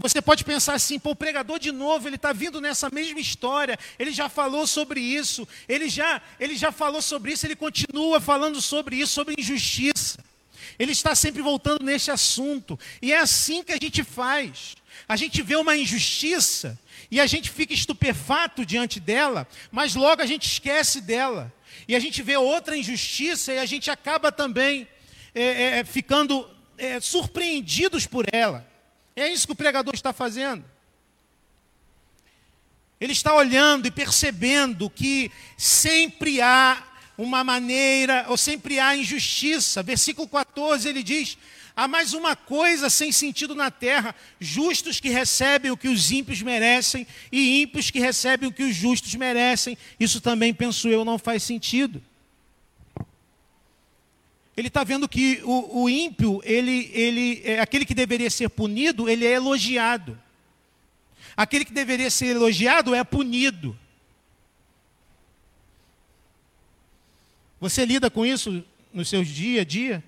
Você 0.00 0.22
pode 0.22 0.44
pensar 0.44 0.74
assim, 0.74 0.98
pô, 0.98 1.10
o 1.10 1.16
pregador 1.16 1.58
de 1.58 1.70
novo, 1.70 2.08
ele 2.08 2.16
está 2.16 2.32
vindo 2.32 2.58
nessa 2.58 2.88
mesma 2.88 3.20
história, 3.20 3.78
ele 3.98 4.12
já 4.12 4.30
falou 4.30 4.66
sobre 4.66 4.98
isso, 4.98 5.46
ele 5.68 5.90
já, 5.90 6.22
ele 6.40 6.56
já 6.56 6.72
falou 6.72 7.02
sobre 7.02 7.32
isso, 7.32 7.46
ele 7.46 7.54
continua 7.54 8.18
falando 8.18 8.62
sobre 8.62 8.96
isso, 8.96 9.12
sobre 9.12 9.34
injustiça. 9.38 10.18
Ele 10.78 10.92
está 10.92 11.14
sempre 11.14 11.42
voltando 11.42 11.84
nesse 11.84 12.10
assunto. 12.10 12.80
E 13.02 13.12
é 13.12 13.18
assim 13.18 13.62
que 13.62 13.72
a 13.72 13.76
gente 13.76 14.02
faz. 14.02 14.74
A 15.06 15.16
gente 15.16 15.42
vê 15.42 15.54
uma 15.56 15.76
injustiça 15.76 16.78
e 17.10 17.20
a 17.20 17.26
gente 17.26 17.50
fica 17.50 17.74
estupefato 17.74 18.64
diante 18.64 18.98
dela, 18.98 19.46
mas 19.70 19.94
logo 19.94 20.22
a 20.22 20.26
gente 20.26 20.46
esquece 20.50 21.02
dela. 21.02 21.52
E 21.86 21.94
a 21.94 22.00
gente 22.00 22.22
vê 22.22 22.38
outra 22.38 22.74
injustiça 22.74 23.52
e 23.52 23.58
a 23.58 23.66
gente 23.66 23.90
acaba 23.90 24.32
também 24.32 24.88
é, 25.34 25.80
é, 25.80 25.84
ficando 25.84 26.48
é, 26.78 27.00
surpreendidos 27.00 28.06
por 28.06 28.24
ela. 28.32 28.69
É 29.20 29.28
isso 29.28 29.46
que 29.46 29.52
o 29.52 29.56
pregador 29.56 29.94
está 29.94 30.14
fazendo. 30.14 30.64
Ele 32.98 33.12
está 33.12 33.34
olhando 33.34 33.84
e 33.84 33.90
percebendo 33.90 34.88
que 34.88 35.30
sempre 35.58 36.40
há 36.40 36.82
uma 37.18 37.44
maneira, 37.44 38.24
ou 38.28 38.38
sempre 38.38 38.80
há 38.80 38.96
injustiça. 38.96 39.82
Versículo 39.82 40.26
14 40.26 40.88
ele 40.88 41.02
diz: 41.02 41.36
Há 41.76 41.86
mais 41.86 42.14
uma 42.14 42.34
coisa 42.34 42.88
sem 42.88 43.12
sentido 43.12 43.54
na 43.54 43.70
terra: 43.70 44.14
justos 44.40 44.98
que 45.00 45.10
recebem 45.10 45.70
o 45.70 45.76
que 45.76 45.88
os 45.88 46.10
ímpios 46.10 46.40
merecem, 46.40 47.06
e 47.30 47.60
ímpios 47.60 47.90
que 47.90 48.00
recebem 48.00 48.48
o 48.48 48.52
que 48.52 48.62
os 48.62 48.74
justos 48.74 49.14
merecem. 49.16 49.76
Isso 49.98 50.18
também, 50.18 50.54
penso 50.54 50.88
eu, 50.88 51.04
não 51.04 51.18
faz 51.18 51.42
sentido 51.42 52.02
ele 54.60 54.68
está 54.68 54.84
vendo 54.84 55.08
que 55.08 55.40
o, 55.42 55.82
o, 55.82 55.88
ímpio, 55.90 56.40
ele, 56.44 56.90
ele, 56.92 57.40
é, 57.44 57.60
aquele 57.60 57.86
que 57.86 57.94
deveria 57.94 58.28
ser 58.28 58.50
punido, 58.50 59.08
ele 59.08 59.26
é 59.26 59.32
elogiado. 59.32 60.20
Aquele 61.34 61.64
que 61.64 61.72
deveria 61.72 62.10
ser 62.10 62.36
elogiado 62.36 62.94
é 62.94 63.02
punido. 63.02 63.76
Você 67.58 67.86
lida 67.86 68.10
com 68.10 68.24
isso 68.24 68.62
nos 68.92 69.08
seus 69.08 69.28
dia 69.28 69.62
a 69.62 69.64
dia? 69.64 70.04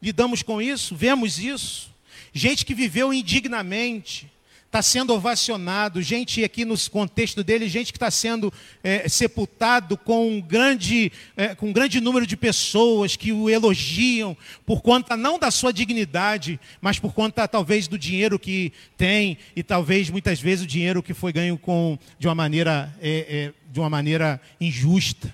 Lidamos 0.00 0.42
com 0.42 0.62
isso? 0.62 0.94
Vemos 0.94 1.40
isso? 1.40 1.92
Gente 2.32 2.64
que 2.64 2.74
viveu 2.74 3.12
indignamente, 3.12 4.30
está 4.74 4.82
sendo 4.82 5.14
ovacionado, 5.14 6.02
gente 6.02 6.42
aqui 6.42 6.64
no 6.64 6.74
contexto 6.90 7.44
dele, 7.44 7.68
gente 7.68 7.92
que 7.92 7.96
está 7.96 8.10
sendo 8.10 8.52
é, 8.82 9.08
sepultado 9.08 9.96
com 9.96 10.28
um, 10.28 10.40
grande, 10.40 11.12
é, 11.36 11.54
com 11.54 11.68
um 11.68 11.72
grande 11.72 12.00
número 12.00 12.26
de 12.26 12.36
pessoas 12.36 13.14
que 13.14 13.32
o 13.32 13.48
elogiam 13.48 14.36
por 14.66 14.82
conta 14.82 15.16
não 15.16 15.38
da 15.38 15.52
sua 15.52 15.72
dignidade, 15.72 16.58
mas 16.80 16.98
por 16.98 17.14
conta 17.14 17.46
talvez 17.46 17.86
do 17.86 17.96
dinheiro 17.96 18.36
que 18.36 18.72
tem 18.96 19.38
e 19.54 19.62
talvez 19.62 20.10
muitas 20.10 20.40
vezes 20.40 20.64
o 20.64 20.68
dinheiro 20.68 21.04
que 21.04 21.14
foi 21.14 21.32
ganho 21.32 21.56
com, 21.56 21.96
de, 22.18 22.26
uma 22.26 22.34
maneira, 22.34 22.92
é, 23.00 23.26
é 23.28 23.52
de 23.72 23.78
uma 23.78 23.88
maneira 23.88 24.40
injusta. 24.60 25.32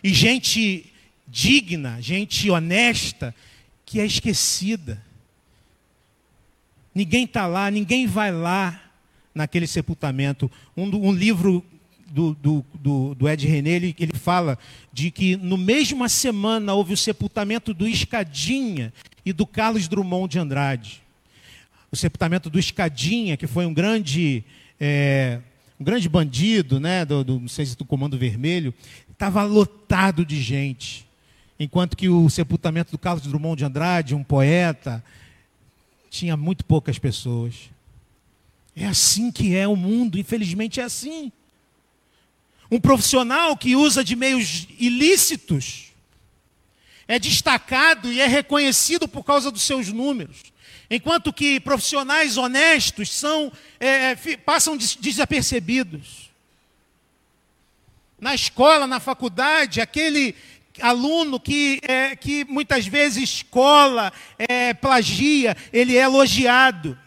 E 0.00 0.14
gente 0.14 0.92
digna, 1.26 2.00
gente 2.00 2.48
honesta, 2.48 3.34
que 3.84 3.98
é 3.98 4.06
esquecida 4.06 5.07
Ninguém 6.98 7.26
está 7.26 7.46
lá, 7.46 7.70
ninguém 7.70 8.08
vai 8.08 8.32
lá 8.32 8.82
naquele 9.32 9.68
sepultamento. 9.68 10.50
Um, 10.76 10.82
um 10.96 11.12
livro 11.12 11.64
do, 12.08 12.34
do, 12.34 12.64
do, 12.74 13.14
do, 13.14 13.28
Ed 13.28 13.46
René, 13.46 13.70
ele, 13.70 13.96
ele 14.00 14.18
fala 14.18 14.58
de 14.92 15.12
que 15.12 15.36
no 15.36 15.56
mesma 15.56 16.08
semana 16.08 16.74
houve 16.74 16.94
o 16.94 16.96
sepultamento 16.96 17.72
do 17.72 17.86
Escadinha 17.86 18.92
e 19.24 19.32
do 19.32 19.46
Carlos 19.46 19.86
Drummond 19.86 20.32
de 20.32 20.40
Andrade. 20.40 21.00
O 21.88 21.94
sepultamento 21.94 22.50
do 22.50 22.58
Escadinha, 22.58 23.36
que 23.36 23.46
foi 23.46 23.64
um 23.64 23.72
grande, 23.72 24.42
é, 24.80 25.38
um 25.78 25.84
grande 25.84 26.08
bandido, 26.08 26.80
né, 26.80 27.04
do, 27.04 27.22
do, 27.22 27.38
não 27.38 27.48
sei 27.48 27.64
se 27.64 27.78
do 27.78 27.84
Comando 27.84 28.18
Vermelho, 28.18 28.74
estava 29.08 29.44
lotado 29.44 30.26
de 30.26 30.42
gente. 30.42 31.06
Enquanto 31.60 31.96
que 31.96 32.08
o 32.08 32.28
sepultamento 32.28 32.90
do 32.90 32.98
Carlos 32.98 33.24
Drummond 33.24 33.58
de 33.58 33.64
Andrade, 33.64 34.16
um 34.16 34.24
poeta, 34.24 35.00
tinha 36.10 36.36
muito 36.36 36.64
poucas 36.64 36.98
pessoas. 36.98 37.54
É 38.74 38.86
assim 38.86 39.30
que 39.30 39.56
é 39.56 39.66
o 39.66 39.76
mundo, 39.76 40.18
infelizmente 40.18 40.80
é 40.80 40.84
assim. 40.84 41.32
Um 42.70 42.80
profissional 42.80 43.56
que 43.56 43.74
usa 43.74 44.04
de 44.04 44.14
meios 44.14 44.66
ilícitos, 44.78 45.88
é 47.06 47.18
destacado 47.18 48.12
e 48.12 48.20
é 48.20 48.26
reconhecido 48.26 49.08
por 49.08 49.24
causa 49.24 49.50
dos 49.50 49.62
seus 49.62 49.88
números. 49.88 50.42
Enquanto 50.90 51.32
que 51.32 51.58
profissionais 51.58 52.36
honestos 52.36 53.10
são, 53.10 53.50
é, 53.80 54.10
é 54.10 54.36
passam 54.36 54.76
desapercebidos. 54.76 56.30
Na 58.20 58.34
escola, 58.34 58.86
na 58.86 59.00
faculdade, 59.00 59.80
aquele 59.80 60.34
aluno 60.80 61.38
que, 61.38 61.80
é, 61.82 62.14
que 62.16 62.44
muitas 62.44 62.86
vezes 62.86 63.42
cola, 63.42 64.12
é, 64.38 64.74
plagia, 64.74 65.56
ele 65.72 65.96
é 65.96 66.02
elogiado. 66.02 66.98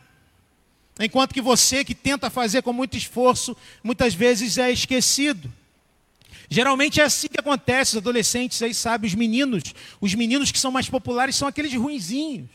Enquanto 0.99 1.33
que 1.33 1.41
você 1.41 1.83
que 1.83 1.95
tenta 1.95 2.29
fazer 2.29 2.61
com 2.61 2.73
muito 2.73 2.95
esforço, 2.95 3.55
muitas 3.83 4.13
vezes 4.13 4.57
é 4.57 4.71
esquecido. 4.71 5.51
Geralmente 6.49 6.99
é 6.99 7.03
assim 7.05 7.29
que 7.29 7.39
acontece, 7.39 7.91
os 7.91 7.97
adolescentes 7.97 8.61
aí 8.61 8.73
sabem, 8.73 9.07
os 9.07 9.15
meninos, 9.15 9.63
os 10.01 10.13
meninos 10.13 10.51
que 10.51 10.59
são 10.59 10.69
mais 10.69 10.89
populares 10.89 11.35
são 11.35 11.47
aqueles 11.47 11.73
ruinzinhos, 11.73 12.49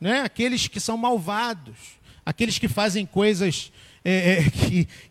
né? 0.00 0.20
aqueles 0.20 0.68
que 0.68 0.78
são 0.78 0.96
malvados, 0.96 1.76
aqueles 2.24 2.58
que 2.60 2.68
fazem 2.68 3.04
coisas 3.04 3.72
é, 4.08 4.38
é, 4.38 4.50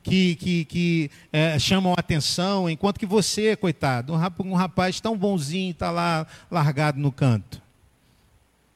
que, 0.01 0.35
que, 0.35 0.65
que, 0.65 1.11
é, 1.33 1.59
chamam 1.59 1.93
atenção, 1.97 2.69
enquanto 2.69 2.97
que 2.97 3.05
você, 3.05 3.53
coitado, 3.53 4.13
um 4.13 4.15
rapaz, 4.15 4.49
um 4.49 4.53
rapaz 4.53 5.01
tão 5.01 5.17
bonzinho 5.17 5.71
está 5.71 5.91
lá 5.91 6.25
largado 6.49 6.97
no 6.97 7.11
canto. 7.11 7.61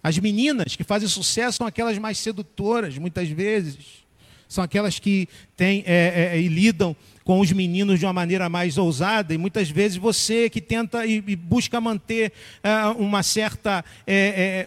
As 0.04 0.18
meninas 0.18 0.76
que 0.76 0.84
fazem 0.84 1.08
sucesso 1.08 1.60
são 1.60 1.68
aquelas 1.68 1.98
mais 1.98 2.18
sedutoras, 2.18 2.98
muitas 2.98 3.30
vezes. 3.30 3.78
São 4.46 4.62
aquelas 4.62 5.00
que 5.00 5.30
têm 5.56 5.86
é, 5.86 6.34
é, 6.34 6.42
e 6.42 6.50
lidam 6.50 6.94
com 7.24 7.40
os 7.40 7.54
meninos 7.54 7.98
de 7.98 8.06
uma 8.06 8.12
maneira 8.12 8.50
mais 8.50 8.78
ousada, 8.78 9.34
e 9.34 9.38
muitas 9.38 9.70
vezes 9.70 9.96
você 9.96 10.50
que 10.50 10.60
tenta 10.60 11.06
e, 11.06 11.24
e 11.26 11.36
busca 11.36 11.80
manter 11.80 12.34
é, 12.62 12.88
uma 12.88 13.24
certa, 13.24 13.86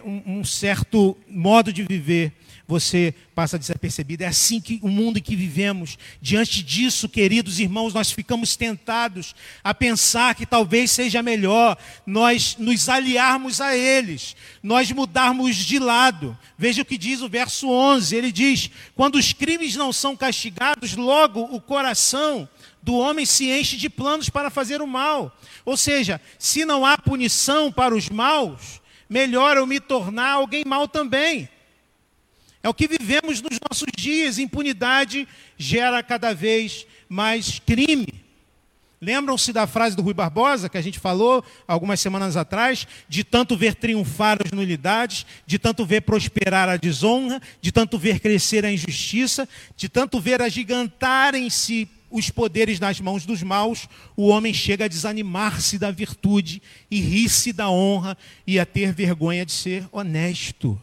um, 0.03 0.39
um 0.39 0.43
certo 0.43 1.15
modo 1.27 1.71
de 1.71 1.83
viver 1.83 2.31
você 2.67 3.13
passa 3.35 3.59
desapercebido. 3.59 4.23
É 4.23 4.27
assim 4.27 4.61
que 4.61 4.79
o 4.81 4.87
mundo 4.87 5.17
em 5.17 5.21
que 5.21 5.35
vivemos. 5.35 5.97
Diante 6.21 6.63
disso, 6.63 7.09
queridos 7.09 7.59
irmãos, 7.59 7.93
nós 7.93 8.11
ficamos 8.11 8.55
tentados 8.55 9.35
a 9.63 9.73
pensar 9.73 10.35
que 10.35 10.45
talvez 10.45 10.91
seja 10.91 11.21
melhor 11.21 11.77
nós 12.05 12.55
nos 12.57 12.87
aliarmos 12.87 13.59
a 13.59 13.75
eles, 13.75 14.35
nós 14.61 14.91
mudarmos 14.91 15.55
de 15.55 15.77
lado. 15.77 16.37
Veja 16.57 16.81
o 16.81 16.85
que 16.85 16.97
diz 16.97 17.21
o 17.21 17.29
verso 17.29 17.69
11: 17.69 18.15
ele 18.15 18.31
diz: 18.31 18.69
Quando 18.95 19.15
os 19.15 19.33
crimes 19.33 19.75
não 19.75 19.91
são 19.91 20.15
castigados, 20.15 20.95
logo 20.95 21.41
o 21.41 21.59
coração 21.59 22.47
do 22.81 22.95
homem 22.95 23.25
se 23.25 23.49
enche 23.49 23.77
de 23.77 23.89
planos 23.89 24.29
para 24.29 24.49
fazer 24.49 24.81
o 24.81 24.87
mal. 24.87 25.35
Ou 25.65 25.77
seja, 25.77 26.19
se 26.37 26.65
não 26.65 26.85
há 26.85 26.97
punição 26.97 27.71
para 27.71 27.95
os 27.95 28.09
maus, 28.09 28.81
melhor 29.09 29.57
eu 29.57 29.65
me 29.65 29.79
tornar 29.79 30.31
alguém 30.31 30.63
mau 30.65 30.87
também. 30.87 31.49
É 32.63 32.69
o 32.69 32.73
que 32.73 32.87
vivemos 32.87 33.41
nos 33.41 33.59
nossos 33.69 33.89
dias. 33.93 34.39
Impunidade 34.39 35.27
gera 35.57 36.01
cada 36.01 36.33
vez 36.33 36.87
mais 37.09 37.59
crime. 37.59 38.23
Lembram-se 39.01 39.51
da 39.51 39.67
frase 39.67 39.97
do 39.97 40.01
Rui 40.01 40.13
Barbosa, 40.13 40.69
que 40.69 40.77
a 40.77 40.81
gente 40.81 40.97
falou 40.97 41.43
algumas 41.67 41.99
semanas 41.99 42.37
atrás? 42.37 42.87
De 43.09 43.21
tanto 43.21 43.57
ver 43.57 43.75
triunfar 43.75 44.37
as 44.45 44.53
nulidades, 44.53 45.25
de 45.45 45.59
tanto 45.59 45.85
ver 45.85 46.03
prosperar 46.03 46.69
a 46.69 46.77
desonra, 46.77 47.41
de 47.59 47.69
tanto 47.69 47.97
ver 47.97 48.21
crescer 48.21 48.65
a 48.65 48.71
injustiça, 48.71 49.47
de 49.75 49.89
tanto 49.89 50.21
ver 50.21 50.41
agigantarem-se 50.41 51.89
os 52.09 52.29
poderes 52.29 52.79
nas 52.79 53.01
mãos 53.01 53.25
dos 53.25 53.43
maus, 53.43 53.89
o 54.15 54.27
homem 54.29 54.53
chega 54.53 54.85
a 54.85 54.87
desanimar-se 54.87 55.77
da 55.77 55.91
virtude 55.91 56.61
e 56.89 57.01
rir-se 57.01 57.51
da 57.51 57.69
honra 57.69 58.17
e 58.47 58.57
a 58.57 58.65
ter 58.65 58.93
vergonha 58.93 59.45
de 59.45 59.51
ser 59.51 59.85
honesto. 59.91 60.79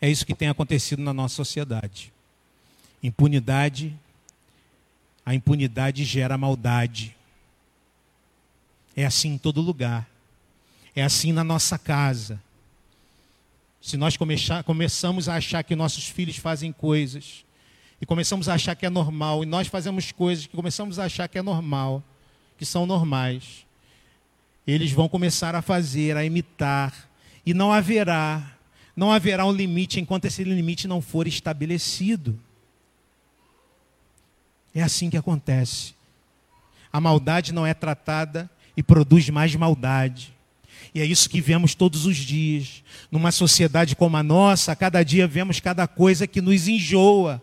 É 0.00 0.08
isso 0.08 0.26
que 0.26 0.34
tem 0.34 0.48
acontecido 0.48 1.02
na 1.02 1.12
nossa 1.12 1.34
sociedade. 1.34 2.12
Impunidade, 3.02 3.94
a 5.24 5.34
impunidade 5.34 6.04
gera 6.04 6.36
maldade. 6.36 7.16
É 8.96 9.04
assim 9.04 9.34
em 9.34 9.38
todo 9.38 9.60
lugar. 9.60 10.08
É 10.94 11.02
assim 11.02 11.32
na 11.32 11.42
nossa 11.42 11.78
casa. 11.78 12.40
Se 13.80 13.96
nós 13.96 14.16
começamos 14.16 15.28
a 15.28 15.34
achar 15.34 15.62
que 15.62 15.76
nossos 15.76 16.08
filhos 16.08 16.36
fazem 16.36 16.72
coisas, 16.72 17.44
e 18.00 18.06
começamos 18.06 18.48
a 18.48 18.54
achar 18.54 18.74
que 18.74 18.86
é 18.86 18.90
normal, 18.90 19.42
e 19.42 19.46
nós 19.46 19.68
fazemos 19.68 20.12
coisas 20.12 20.46
que 20.46 20.56
começamos 20.56 20.98
a 20.98 21.04
achar 21.04 21.28
que 21.28 21.38
é 21.38 21.42
normal, 21.42 22.02
que 22.58 22.64
são 22.64 22.86
normais, 22.86 23.66
eles 24.66 24.92
vão 24.92 25.08
começar 25.08 25.54
a 25.54 25.62
fazer, 25.62 26.16
a 26.16 26.24
imitar, 26.24 27.08
e 27.44 27.52
não 27.52 27.72
haverá 27.72 28.53
não 28.96 29.10
haverá 29.12 29.44
um 29.44 29.52
limite 29.52 30.00
enquanto 30.00 30.26
esse 30.26 30.44
limite 30.44 30.86
não 30.86 31.00
for 31.00 31.26
estabelecido. 31.26 32.38
É 34.74 34.82
assim 34.82 35.10
que 35.10 35.16
acontece. 35.16 35.94
A 36.92 37.00
maldade 37.00 37.52
não 37.52 37.66
é 37.66 37.74
tratada 37.74 38.50
e 38.76 38.82
produz 38.82 39.28
mais 39.30 39.54
maldade. 39.54 40.34
E 40.94 41.00
é 41.00 41.04
isso 41.04 41.28
que 41.28 41.40
vemos 41.40 41.74
todos 41.74 42.06
os 42.06 42.16
dias. 42.16 42.84
Numa 43.10 43.32
sociedade 43.32 43.96
como 43.96 44.16
a 44.16 44.22
nossa, 44.22 44.76
cada 44.76 45.02
dia 45.02 45.26
vemos 45.26 45.58
cada 45.58 45.88
coisa 45.88 46.26
que 46.26 46.40
nos 46.40 46.68
enjoa. 46.68 47.42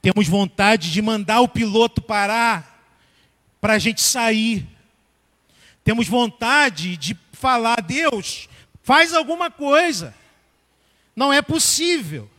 Temos 0.00 0.26
vontade 0.26 0.90
de 0.90 1.02
mandar 1.02 1.40
o 1.40 1.48
piloto 1.48 2.00
parar 2.00 2.86
para 3.60 3.74
a 3.74 3.78
gente 3.78 4.00
sair. 4.00 4.66
Temos 5.82 6.08
vontade 6.08 6.96
de 6.96 7.16
falar, 7.32 7.82
Deus, 7.82 8.48
Faz 8.84 9.14
alguma 9.14 9.50
coisa. 9.50 10.14
Não 11.16 11.32
é 11.32 11.40
possível. 11.40 12.30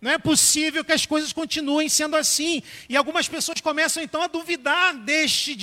Não 0.00 0.10
é 0.10 0.18
possível 0.18 0.84
que 0.84 0.92
as 0.92 1.06
coisas 1.06 1.32
continuem 1.32 1.88
sendo 1.88 2.16
assim. 2.16 2.60
E 2.88 2.96
algumas 2.96 3.28
pessoas 3.28 3.60
começam 3.60 4.02
então 4.02 4.20
a 4.20 4.26
duvidar 4.26 4.96
deste, 4.96 5.56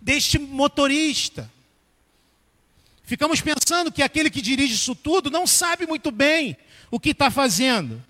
deste 0.00 0.38
motorista. 0.40 1.50
Ficamos 3.04 3.40
pensando 3.40 3.92
que 3.92 4.02
aquele 4.02 4.28
que 4.28 4.42
dirige 4.42 4.74
isso 4.74 4.94
tudo 4.94 5.30
não 5.30 5.46
sabe 5.46 5.86
muito 5.86 6.10
bem 6.10 6.56
o 6.90 6.98
que 6.98 7.10
está 7.10 7.30
fazendo. 7.30 8.02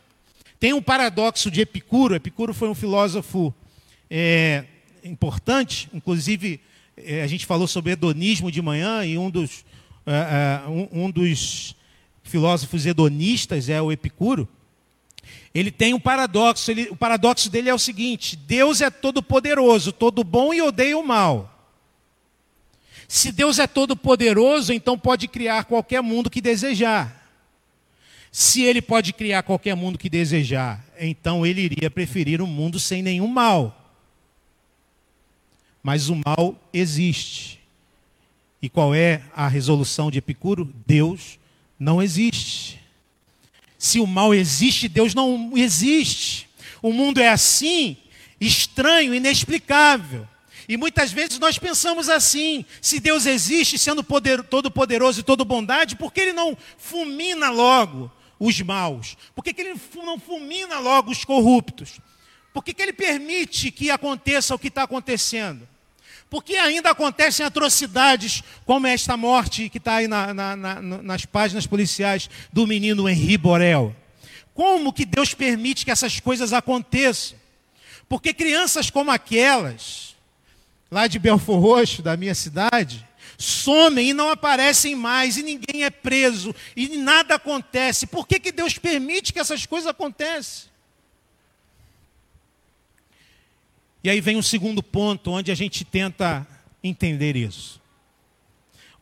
Tem 0.58 0.72
um 0.72 0.82
paradoxo 0.82 1.50
de 1.50 1.60
Epicuro. 1.60 2.14
Epicuro 2.14 2.54
foi 2.54 2.70
um 2.70 2.74
filósofo 2.74 3.54
é, 4.10 4.64
importante, 5.04 5.90
inclusive 5.92 6.58
é, 6.96 7.22
a 7.22 7.26
gente 7.26 7.44
falou 7.44 7.68
sobre 7.68 7.92
hedonismo 7.92 8.50
de 8.50 8.62
manhã 8.62 9.04
e 9.04 9.18
um 9.18 9.30
dos 9.30 9.64
é, 10.10 10.68
um, 10.68 11.04
um 11.04 11.10
dos 11.10 11.76
filósofos 12.22 12.86
hedonistas 12.86 13.68
é 13.68 13.80
o 13.80 13.90
Epicuro, 13.92 14.48
ele 15.54 15.70
tem 15.70 15.94
um 15.94 16.00
paradoxo. 16.00 16.70
Ele, 16.70 16.88
o 16.90 16.96
paradoxo 16.96 17.50
dele 17.50 17.68
é 17.68 17.74
o 17.74 17.78
seguinte: 17.78 18.36
Deus 18.36 18.80
é 18.80 18.90
todo 18.90 19.22
poderoso, 19.22 19.92
todo 19.92 20.22
bom 20.22 20.52
e 20.52 20.62
odeia 20.62 20.96
o 20.96 21.06
mal. 21.06 21.54
Se 23.06 23.32
Deus 23.32 23.58
é 23.58 23.66
todo 23.66 23.96
poderoso, 23.96 24.72
então 24.72 24.98
pode 24.98 25.26
criar 25.26 25.64
qualquer 25.64 26.02
mundo 26.02 26.28
que 26.28 26.40
desejar. 26.40 27.16
Se 28.30 28.62
ele 28.62 28.82
pode 28.82 29.14
criar 29.14 29.42
qualquer 29.42 29.74
mundo 29.74 29.98
que 29.98 30.10
desejar, 30.10 30.84
então 31.00 31.46
ele 31.46 31.62
iria 31.62 31.90
preferir 31.90 32.42
um 32.42 32.46
mundo 32.46 32.78
sem 32.78 33.02
nenhum 33.02 33.26
mal. 33.26 33.74
Mas 35.82 36.10
o 36.10 36.16
mal 36.16 36.54
existe. 36.70 37.57
E 38.60 38.68
qual 38.68 38.94
é 38.94 39.22
a 39.34 39.46
resolução 39.46 40.10
de 40.10 40.18
Epicuro? 40.18 40.72
Deus 40.86 41.38
não 41.78 42.02
existe. 42.02 42.80
Se 43.78 44.00
o 44.00 44.06
mal 44.06 44.34
existe, 44.34 44.88
Deus 44.88 45.14
não 45.14 45.52
existe. 45.54 46.48
O 46.82 46.92
mundo 46.92 47.20
é 47.20 47.28
assim, 47.28 47.96
estranho, 48.40 49.14
inexplicável. 49.14 50.26
E 50.68 50.76
muitas 50.76 51.12
vezes 51.12 51.38
nós 51.38 51.58
pensamos 51.58 52.08
assim: 52.08 52.64
se 52.82 52.98
Deus 52.98 53.24
existe, 53.24 53.78
sendo 53.78 54.02
poder, 54.02 54.42
todo 54.42 54.70
poderoso 54.70 55.20
e 55.20 55.22
todo 55.22 55.44
bondade, 55.44 55.96
por 55.96 56.12
que 56.12 56.20
Ele 56.20 56.32
não 56.32 56.56
fulmina 56.76 57.50
logo 57.50 58.10
os 58.38 58.60
maus? 58.60 59.16
Por 59.34 59.42
que, 59.42 59.54
que 59.54 59.62
Ele 59.62 59.80
não 59.96 60.18
fulmina 60.18 60.78
logo 60.80 61.10
os 61.10 61.24
corruptos? 61.24 62.00
Por 62.52 62.64
que, 62.64 62.74
que 62.74 62.82
Ele 62.82 62.92
permite 62.92 63.70
que 63.70 63.90
aconteça 63.90 64.54
o 64.54 64.58
que 64.58 64.68
está 64.68 64.82
acontecendo? 64.82 65.66
Porque 66.30 66.56
ainda 66.56 66.90
acontecem 66.90 67.44
atrocidades, 67.44 68.42
como 68.66 68.86
esta 68.86 69.16
morte 69.16 69.68
que 69.68 69.78
está 69.78 69.96
aí 69.96 70.08
na, 70.08 70.34
na, 70.34 70.56
na, 70.56 70.82
nas 70.82 71.24
páginas 71.24 71.66
policiais 71.66 72.28
do 72.52 72.66
menino 72.66 73.08
Henri 73.08 73.38
Borel. 73.38 73.96
Como 74.52 74.92
que 74.92 75.06
Deus 75.06 75.32
permite 75.32 75.84
que 75.84 75.90
essas 75.90 76.20
coisas 76.20 76.52
aconteçam? 76.52 77.38
Porque 78.08 78.34
crianças 78.34 78.90
como 78.90 79.10
aquelas, 79.10 80.16
lá 80.90 81.06
de 81.06 81.18
Belfor 81.18 81.60
Roxo, 81.60 82.02
da 82.02 82.16
minha 82.16 82.34
cidade, 82.34 83.06
somem 83.38 84.10
e 84.10 84.14
não 84.14 84.30
aparecem 84.30 84.94
mais, 84.96 85.36
e 85.36 85.42
ninguém 85.42 85.84
é 85.84 85.90
preso, 85.90 86.54
e 86.74 86.98
nada 86.98 87.36
acontece. 87.36 88.06
Por 88.06 88.26
que, 88.26 88.40
que 88.40 88.50
Deus 88.50 88.76
permite 88.76 89.32
que 89.32 89.38
essas 89.38 89.64
coisas 89.64 89.88
aconteçam? 89.88 90.68
E 94.08 94.10
aí 94.10 94.22
vem 94.22 94.38
um 94.38 94.42
segundo 94.42 94.82
ponto, 94.82 95.32
onde 95.32 95.52
a 95.52 95.54
gente 95.54 95.84
tenta 95.84 96.48
entender 96.82 97.36
isso. 97.36 97.78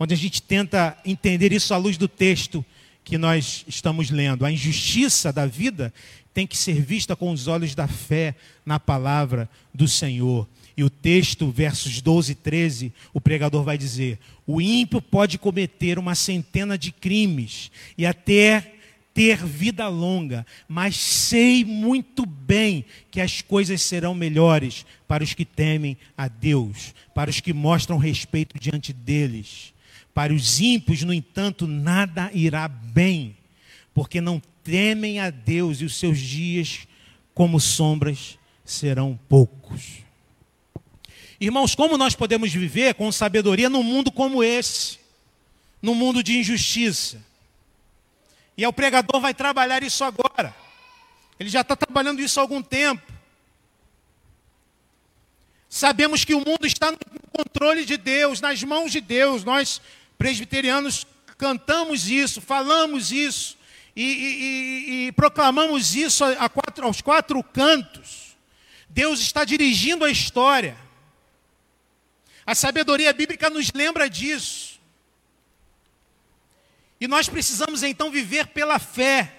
Onde 0.00 0.12
a 0.12 0.16
gente 0.16 0.42
tenta 0.42 0.98
entender 1.04 1.52
isso 1.52 1.72
à 1.72 1.76
luz 1.76 1.96
do 1.96 2.08
texto 2.08 2.64
que 3.04 3.16
nós 3.16 3.64
estamos 3.68 4.10
lendo. 4.10 4.44
A 4.44 4.50
injustiça 4.50 5.32
da 5.32 5.46
vida 5.46 5.94
tem 6.34 6.44
que 6.44 6.58
ser 6.58 6.82
vista 6.82 7.14
com 7.14 7.30
os 7.30 7.46
olhos 7.46 7.72
da 7.72 7.86
fé 7.86 8.34
na 8.64 8.80
palavra 8.80 9.48
do 9.72 9.86
Senhor. 9.86 10.44
E 10.76 10.82
o 10.82 10.90
texto, 10.90 11.52
versos 11.52 12.00
12 12.00 12.32
e 12.32 12.34
13, 12.34 12.92
o 13.14 13.20
pregador 13.20 13.62
vai 13.62 13.78
dizer: 13.78 14.18
O 14.44 14.60
ímpio 14.60 15.00
pode 15.00 15.38
cometer 15.38 16.00
uma 16.00 16.16
centena 16.16 16.76
de 16.76 16.90
crimes 16.90 17.70
e 17.96 18.04
até 18.04 18.75
ter 19.16 19.38
vida 19.46 19.88
longa, 19.88 20.46
mas 20.68 20.94
sei 20.94 21.64
muito 21.64 22.26
bem 22.26 22.84
que 23.10 23.18
as 23.18 23.40
coisas 23.40 23.80
serão 23.80 24.14
melhores 24.14 24.84
para 25.08 25.24
os 25.24 25.32
que 25.32 25.46
temem 25.46 25.96
a 26.14 26.28
Deus, 26.28 26.94
para 27.14 27.30
os 27.30 27.40
que 27.40 27.54
mostram 27.54 27.96
respeito 27.96 28.60
diante 28.60 28.92
deles. 28.92 29.72
Para 30.12 30.34
os 30.34 30.60
ímpios, 30.60 31.02
no 31.02 31.14
entanto, 31.14 31.66
nada 31.66 32.30
irá 32.34 32.68
bem, 32.68 33.34
porque 33.94 34.20
não 34.20 34.40
temem 34.62 35.18
a 35.18 35.30
Deus 35.30 35.80
e 35.80 35.86
os 35.86 35.96
seus 35.96 36.18
dias, 36.18 36.86
como 37.32 37.58
sombras, 37.58 38.38
serão 38.66 39.18
poucos. 39.30 40.04
Irmãos, 41.40 41.74
como 41.74 41.96
nós 41.96 42.14
podemos 42.14 42.52
viver 42.52 42.92
com 42.92 43.10
sabedoria 43.10 43.70
num 43.70 43.82
mundo 43.82 44.12
como 44.12 44.44
esse, 44.44 44.98
num 45.80 45.94
mundo 45.94 46.22
de 46.22 46.36
injustiça? 46.38 47.24
E 48.56 48.66
o 48.66 48.72
pregador 48.72 49.20
vai 49.20 49.34
trabalhar 49.34 49.82
isso 49.82 50.02
agora. 50.02 50.54
Ele 51.38 51.50
já 51.50 51.60
está 51.60 51.76
trabalhando 51.76 52.20
isso 52.20 52.40
há 52.40 52.42
algum 52.42 52.62
tempo. 52.62 53.12
Sabemos 55.68 56.24
que 56.24 56.34
o 56.34 56.40
mundo 56.40 56.66
está 56.66 56.90
no 56.90 56.98
controle 57.32 57.84
de 57.84 57.96
Deus, 57.96 58.40
nas 58.40 58.62
mãos 58.62 58.90
de 58.90 59.00
Deus. 59.00 59.44
Nós, 59.44 59.80
presbiterianos, 60.16 61.06
cantamos 61.36 62.08
isso, 62.08 62.40
falamos 62.40 63.12
isso 63.12 63.58
e, 63.94 64.02
e, 64.02 65.06
e 65.06 65.12
proclamamos 65.12 65.94
isso 65.94 66.24
quatro, 66.52 66.86
aos 66.86 67.00
quatro 67.00 67.42
cantos. 67.42 68.36
Deus 68.88 69.20
está 69.20 69.44
dirigindo 69.44 70.04
a 70.04 70.10
história. 70.10 70.76
A 72.46 72.54
sabedoria 72.54 73.12
bíblica 73.12 73.50
nos 73.50 73.72
lembra 73.72 74.08
disso. 74.08 74.75
E 77.00 77.06
nós 77.06 77.28
precisamos 77.28 77.82
então 77.82 78.10
viver 78.10 78.46
pela 78.48 78.78
fé. 78.78 79.32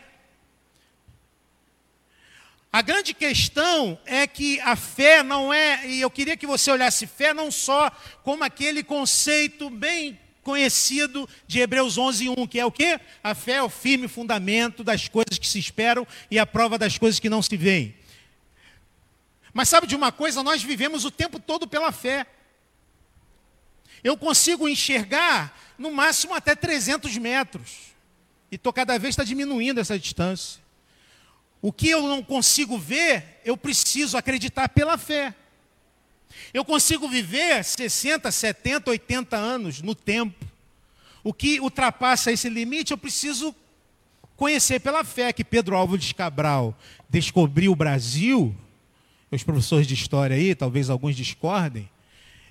A 2.72 2.82
grande 2.82 3.14
questão 3.14 4.00
é 4.06 4.28
que 4.28 4.60
a 4.60 4.76
fé 4.76 5.24
não 5.24 5.52
é, 5.52 5.88
e 5.88 6.02
eu 6.02 6.12
queria 6.12 6.38
que 6.38 6.46
você 6.46 6.70
olhasse 6.70 7.08
fé 7.08 7.34
não 7.34 7.50
só 7.50 7.90
como 8.24 8.44
aquele 8.44 8.84
conceito 8.84 9.70
bem 9.70 10.20
conhecido 10.44 11.28
de 11.48 11.60
Hebreus 11.60 11.98
11:1, 11.98 12.48
que 12.48 12.60
é 12.60 12.66
o 12.66 12.72
quê? 12.72 13.00
A 13.24 13.34
fé 13.34 13.54
é 13.54 13.64
o 13.64 13.70
firme 13.70 14.08
fundamento 14.08 14.84
das 14.84 15.08
coisas 15.08 15.38
que 15.38 15.48
se 15.48 15.58
esperam 15.58 16.06
e 16.30 16.38
a 16.38 16.46
prova 16.46 16.78
das 16.78 16.98
coisas 16.98 17.20
que 17.20 17.30
não 17.30 17.42
se 17.42 17.58
veem. 17.58 17.96
Mas 19.54 19.70
sabe 19.70 19.88
de 19.88 19.96
uma 19.96 20.12
coisa, 20.12 20.44
nós 20.44 20.62
vivemos 20.62 21.04
o 21.04 21.10
tempo 21.10 21.40
todo 21.40 21.68
pela 21.68 21.92
fé. 21.92 22.28
Eu 24.04 24.18
consigo 24.18 24.68
enxergar 24.68 25.58
no 25.78 25.92
máximo 25.92 26.34
até 26.34 26.56
300 26.56 27.18
metros. 27.18 27.96
E 28.52 28.56
estou 28.56 28.72
cada 28.72 28.98
vez 28.98 29.14
está 29.14 29.24
diminuindo 29.24 29.80
essa 29.80 29.98
distância. 29.98 30.62
O 31.62 31.72
que 31.72 31.90
eu 31.90 32.04
não 32.04 32.24
consigo 32.24 32.78
ver, 32.78 33.42
eu 33.44 33.58
preciso 33.58 34.18
acreditar 34.18 34.70
pela 34.70 34.98
fé. 34.98 35.34
Eu 36.54 36.64
consigo 36.64 37.08
viver 37.08 37.64
60, 37.64 38.32
70, 38.32 38.92
80 38.92 39.36
anos 39.36 39.82
no 39.82 39.96
tempo. 39.96 40.46
O 41.24 41.34
que 41.34 41.60
ultrapassa 41.60 42.32
esse 42.32 42.48
limite, 42.50 42.92
eu 42.92 42.98
preciso 42.98 43.56
conhecer 44.36 44.80
pela 44.80 45.04
fé 45.04 45.34
que 45.34 45.44
Pedro 45.44 45.76
Álvares 45.76 46.14
Cabral 46.14 46.78
descobriu 47.10 47.72
o 47.72 47.76
Brasil. 47.76 48.56
Os 49.30 49.44
professores 49.44 49.86
de 49.86 49.94
história 49.94 50.38
aí, 50.38 50.56
talvez 50.56 50.90
alguns 50.90 51.16
discordem. 51.16 51.90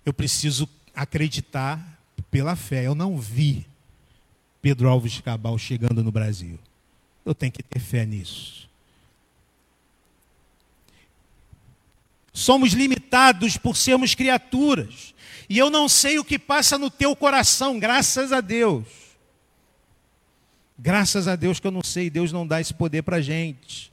Eu 0.04 0.12
preciso 0.12 0.68
acreditar 0.96 2.00
pela 2.30 2.56
fé. 2.56 2.86
Eu 2.86 2.94
não 2.94 3.18
vi 3.18 3.66
Pedro 4.62 4.88
Alves 4.88 5.20
Cabal 5.20 5.58
chegando 5.58 6.02
no 6.02 6.10
Brasil. 6.10 6.58
Eu 7.24 7.34
tenho 7.34 7.52
que 7.52 7.62
ter 7.62 7.78
fé 7.78 8.06
nisso. 8.06 8.66
Somos 12.32 12.72
limitados 12.72 13.56
por 13.56 13.76
sermos 13.76 14.14
criaturas. 14.14 15.14
E 15.48 15.58
eu 15.58 15.70
não 15.70 15.88
sei 15.88 16.18
o 16.18 16.24
que 16.24 16.38
passa 16.38 16.76
no 16.76 16.90
teu 16.90 17.14
coração, 17.14 17.78
graças 17.78 18.32
a 18.32 18.40
Deus. 18.40 18.84
Graças 20.78 21.28
a 21.28 21.36
Deus 21.36 21.58
que 21.58 21.66
eu 21.66 21.70
não 21.70 21.82
sei, 21.82 22.10
Deus 22.10 22.32
não 22.32 22.46
dá 22.46 22.60
esse 22.60 22.74
poder 22.74 23.02
para 23.02 23.16
a 23.16 23.22
gente. 23.22 23.92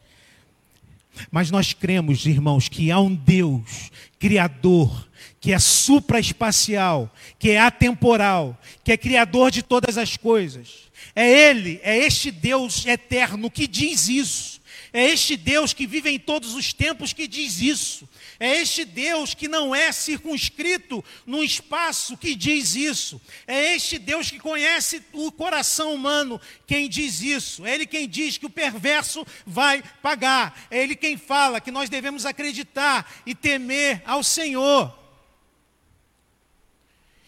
Mas 1.32 1.52
nós 1.52 1.74
cremos, 1.74 2.26
irmãos, 2.26 2.68
que 2.68 2.92
há 2.92 3.00
um 3.00 3.14
Deus 3.14 3.92
criador, 4.20 5.08
que 5.40 5.52
é 5.52 5.60
supraespacial, 5.60 7.14
que 7.38 7.52
é 7.52 7.60
atemporal, 7.60 8.58
que 8.84 8.92
é 8.92 8.98
criador 8.98 9.52
de 9.52 9.62
todas 9.62 9.98
as 9.98 10.16
coisas. 10.16 10.92
É 11.16 11.50
Ele, 11.50 11.80
é 11.84 11.98
este 11.98 12.32
Deus 12.32 12.86
eterno 12.86 13.52
que 13.52 13.68
diz 13.68 14.08
isso. 14.08 14.62
É 14.94 15.06
este 15.06 15.36
Deus 15.36 15.74
que 15.74 15.88
vive 15.88 16.10
em 16.10 16.20
todos 16.20 16.54
os 16.54 16.72
tempos 16.72 17.14
que 17.14 17.28
diz 17.28 17.60
isso. 17.60 18.08
É 18.44 18.58
este 18.60 18.84
Deus 18.84 19.34
que 19.34 19.48
não 19.48 19.74
é 19.74 19.90
circunscrito 19.94 21.02
num 21.26 21.42
espaço 21.42 22.18
que 22.18 22.36
diz 22.36 22.76
isso. 22.76 23.22
É 23.48 23.74
este 23.74 23.98
Deus 23.98 24.30
que 24.30 24.38
conhece 24.38 25.02
o 25.14 25.32
coração 25.32 25.94
humano 25.94 26.42
quem 26.68 26.90
diz 26.90 27.22
isso. 27.22 27.66
É 27.66 27.74
Ele 27.74 27.86
quem 27.86 28.06
diz 28.06 28.38
que 28.38 28.46
o 28.46 28.50
perverso 28.50 29.26
vai 29.46 29.82
pagar. 30.02 30.68
É 30.70 30.84
Ele 30.84 30.94
quem 30.94 31.16
fala 31.16 31.62
que 31.62 31.72
nós 31.72 31.90
devemos 31.90 32.26
acreditar 32.26 33.10
e 33.26 33.34
temer 33.34 34.02
ao 34.06 34.22
Senhor. 34.22 35.03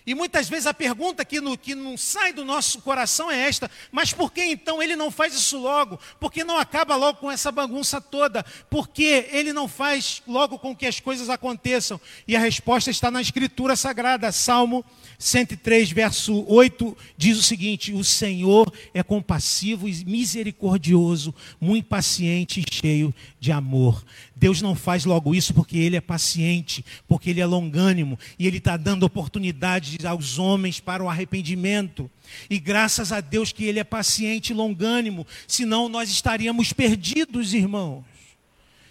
E 0.05 0.13
muitas 0.13 0.47
vezes 0.47 0.67
a 0.67 0.73
pergunta 0.73 1.25
que, 1.25 1.41
no, 1.41 1.57
que 1.57 1.73
não 1.73 1.97
sai 1.97 2.31
do 2.31 2.45
nosso 2.45 2.79
coração 2.81 3.31
é 3.31 3.47
esta: 3.47 3.69
mas 3.91 4.13
por 4.13 4.31
que 4.31 4.43
então 4.43 4.81
ele 4.81 4.95
não 4.95 5.09
faz 5.09 5.33
isso 5.33 5.57
logo? 5.57 5.99
Por 6.19 6.31
que 6.31 6.43
não 6.43 6.57
acaba 6.57 6.95
logo 6.95 7.19
com 7.19 7.31
essa 7.31 7.51
bagunça 7.51 7.99
toda? 7.99 8.43
Por 8.69 8.87
que 8.87 9.27
ele 9.31 9.51
não 9.51 9.67
faz 9.67 10.21
logo 10.27 10.59
com 10.59 10.75
que 10.75 10.85
as 10.85 10.99
coisas 10.99 11.29
aconteçam? 11.29 11.99
E 12.27 12.35
a 12.35 12.39
resposta 12.39 12.91
está 12.91 13.09
na 13.09 13.21
Escritura 13.21 13.75
Sagrada, 13.75 14.31
Salmo 14.31 14.85
103, 15.17 15.91
verso 15.91 16.45
8, 16.47 16.97
diz 17.17 17.37
o 17.37 17.43
seguinte: 17.43 17.91
O 17.91 18.03
Senhor 18.03 18.71
é 18.93 19.01
compassivo 19.01 19.87
e 19.87 20.05
misericordioso, 20.05 21.33
muito 21.59 21.87
paciente 21.87 22.61
e 22.61 22.73
cheio 22.73 23.13
de 23.39 23.51
amor. 23.51 24.03
Deus 24.35 24.61
não 24.61 24.75
faz 24.75 25.05
logo 25.05 25.33
isso 25.33 25.53
porque 25.53 25.77
Ele 25.77 25.95
é 25.95 26.01
paciente, 26.01 26.83
porque 27.07 27.29
Ele 27.29 27.39
é 27.39 27.45
longânimo 27.45 28.19
e 28.37 28.45
Ele 28.45 28.57
está 28.57 28.75
dando 28.75 29.03
oportunidades 29.03 30.03
aos 30.03 30.37
homens 30.37 30.81
para 30.81 31.01
o 31.01 31.09
arrependimento. 31.09 32.11
E 32.49 32.59
graças 32.59 33.13
a 33.13 33.21
Deus 33.21 33.53
que 33.53 33.63
Ele 33.63 33.79
é 33.79 33.83
paciente 33.83 34.49
e 34.49 34.53
longânimo, 34.53 35.25
senão 35.47 35.87
nós 35.87 36.09
estaríamos 36.09 36.73
perdidos, 36.73 37.53
irmãos. 37.53 38.03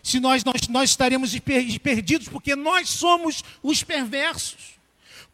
Se 0.03 0.19
nós, 0.19 0.43
nós, 0.45 0.69
nós 0.69 0.91
estaríamos 0.91 1.39
perdidos 1.39 2.29
porque 2.29 2.57
nós 2.57 2.89
somos 2.89 3.45
os 3.63 3.83
perversos, 3.83 4.79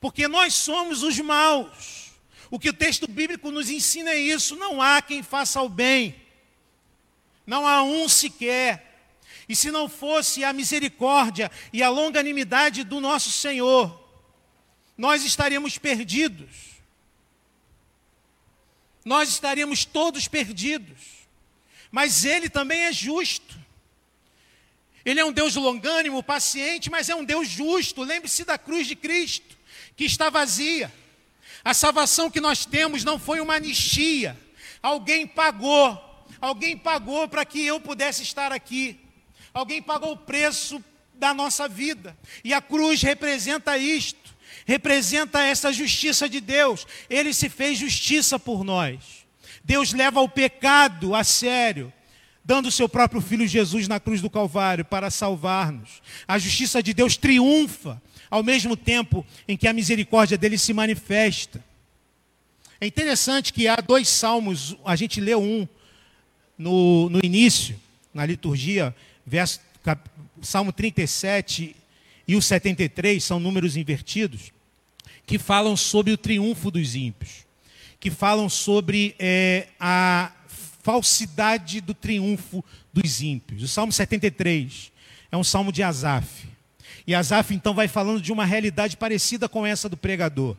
porque 0.01 0.27
nós 0.27 0.55
somos 0.55 1.05
os 1.05 1.19
maus. 1.21 2.11
O 2.51 2.59
que 2.59 2.69
o 2.69 2.73
texto 2.73 3.09
bíblico 3.09 3.53
nos 3.53 3.71
ensina 3.71 4.11
é 4.11 4.19
isso: 4.19 4.57
não 4.57 4.83
há 4.83 5.01
quem 5.01 5.23
faça 5.23 5.63
o 5.63 5.69
bem, 5.69 6.17
não 7.47 7.65
há 7.65 7.83
um 7.85 8.09
sequer. 8.09 8.90
E 9.51 9.57
se 9.57 9.73
não 9.73 9.89
fosse 9.89 10.45
a 10.45 10.53
misericórdia 10.53 11.51
e 11.73 11.83
a 11.83 11.89
longanimidade 11.89 12.85
do 12.85 13.01
nosso 13.01 13.33
Senhor, 13.33 14.01
nós 14.97 15.25
estaríamos 15.25 15.77
perdidos. 15.77 16.79
Nós 19.05 19.29
estaríamos 19.29 19.85
todos 19.85 20.29
perdidos. 20.29 21.27
Mas 21.91 22.25
Ele 22.25 22.49
também 22.49 22.83
é 22.83 22.93
justo. 22.93 23.59
Ele 25.05 25.19
é 25.19 25.25
um 25.25 25.33
Deus 25.33 25.57
longânimo, 25.57 26.23
paciente, 26.23 26.89
mas 26.89 27.09
é 27.09 27.15
um 27.17 27.25
Deus 27.25 27.49
justo. 27.49 28.05
Lembre-se 28.05 28.45
da 28.45 28.57
cruz 28.57 28.87
de 28.87 28.95
Cristo, 28.95 29.59
que 29.97 30.05
está 30.05 30.31
vazia. 30.31 30.95
A 31.65 31.75
salvação 31.75 32.31
que 32.31 32.41
nós 32.41 32.65
temos 32.65 33.03
não 33.03 33.19
foi 33.19 33.41
uma 33.41 33.57
anistia. 33.57 34.39
Alguém 34.81 35.27
pagou. 35.27 36.25
Alguém 36.41 36.79
pagou 36.79 37.27
para 37.27 37.45
que 37.45 37.67
eu 37.67 37.81
pudesse 37.81 38.23
estar 38.23 38.53
aqui. 38.53 39.10
Alguém 39.53 39.83
pagou 39.83 40.13
o 40.13 40.17
preço 40.17 40.83
da 41.15 41.35
nossa 41.35 41.69
vida. 41.69 42.17
E 42.43 42.55
a 42.55 42.61
cruz 42.61 43.03
representa 43.03 43.77
isto, 43.77 44.35
representa 44.65 45.43
essa 45.43 45.73
justiça 45.73 46.29
de 46.29 46.41
Deus. 46.41 46.87
Ele 47.09 47.33
se 47.35 47.49
fez 47.49 47.79
justiça 47.79 48.39
por 48.39 48.65
nós. 48.65 49.27
Deus 49.63 49.93
leva 49.93 50.21
o 50.21 50.29
pecado 50.29 51.15
a 51.15 51.23
sério, 51.23 51.93
dando 52.45 52.67
o 52.67 52.73
seu 52.73 52.89
próprio 52.89 53.21
filho 53.21 53.47
Jesus 53.47 53.87
na 53.87 54.01
cruz 54.01 54.21
do 54.21 54.31
Calvário 54.31 54.85
para 54.85 55.11
salvar-nos. 55.11 56.01
A 56.27 56.39
justiça 56.39 56.83
de 56.83 56.95
Deus 56.95 57.17
triunfa 57.17 58.01
ao 58.31 58.43
mesmo 58.43 58.77
tempo 58.77 59.27
em 59.47 59.57
que 59.57 59.69
a 59.69 59.73
misericórdia 59.73 60.39
dele 60.39 60.57
se 60.57 60.73
manifesta. 60.73 61.63
É 62.81 62.87
interessante 62.87 63.53
que 63.53 63.69
há 63.69 63.77
dois 63.77 64.09
salmos, 64.09 64.77
a 64.85 64.97
gente 64.97 65.21
leu 65.21 65.43
um 65.43 65.69
no, 66.57 67.11
no 67.11 67.21
início, 67.23 67.79
na 68.15 68.25
liturgia, 68.25 68.95
verso, 69.31 69.61
cap, 69.85 70.11
Salmo 70.43 70.73
37 70.73 71.77
e 72.27 72.35
o 72.35 72.43
73, 72.43 73.23
são 73.23 73.39
números 73.39 73.77
invertidos, 73.77 74.53
que 75.25 75.39
falam 75.39 75.77
sobre 75.77 76.13
o 76.13 76.19
triunfo 76.19 76.69
dos 76.69 76.97
ímpios, 76.97 77.47
que 78.01 78.11
falam 78.11 78.49
sobre 78.49 79.15
é, 79.21 79.69
a 79.79 80.33
falsidade 80.83 81.81
do 81.81 81.95
triunfo 81.95 82.65
dos 82.93 83.23
ímpios. 83.23 83.63
O 83.63 83.69
Salmo 83.69 83.93
73 83.93 84.91
é 85.31 85.37
um 85.37 85.45
salmo 85.45 85.71
de 85.71 85.83
Asaf. 85.85 86.49
E 87.07 87.15
Asaf 87.15 87.55
então 87.55 87.73
vai 87.73 87.87
falando 87.87 88.21
de 88.21 88.33
uma 88.33 88.45
realidade 88.45 88.97
parecida 88.97 89.49
com 89.49 89.65
essa 89.65 89.89
do 89.89 89.97
pregador. 89.97 90.57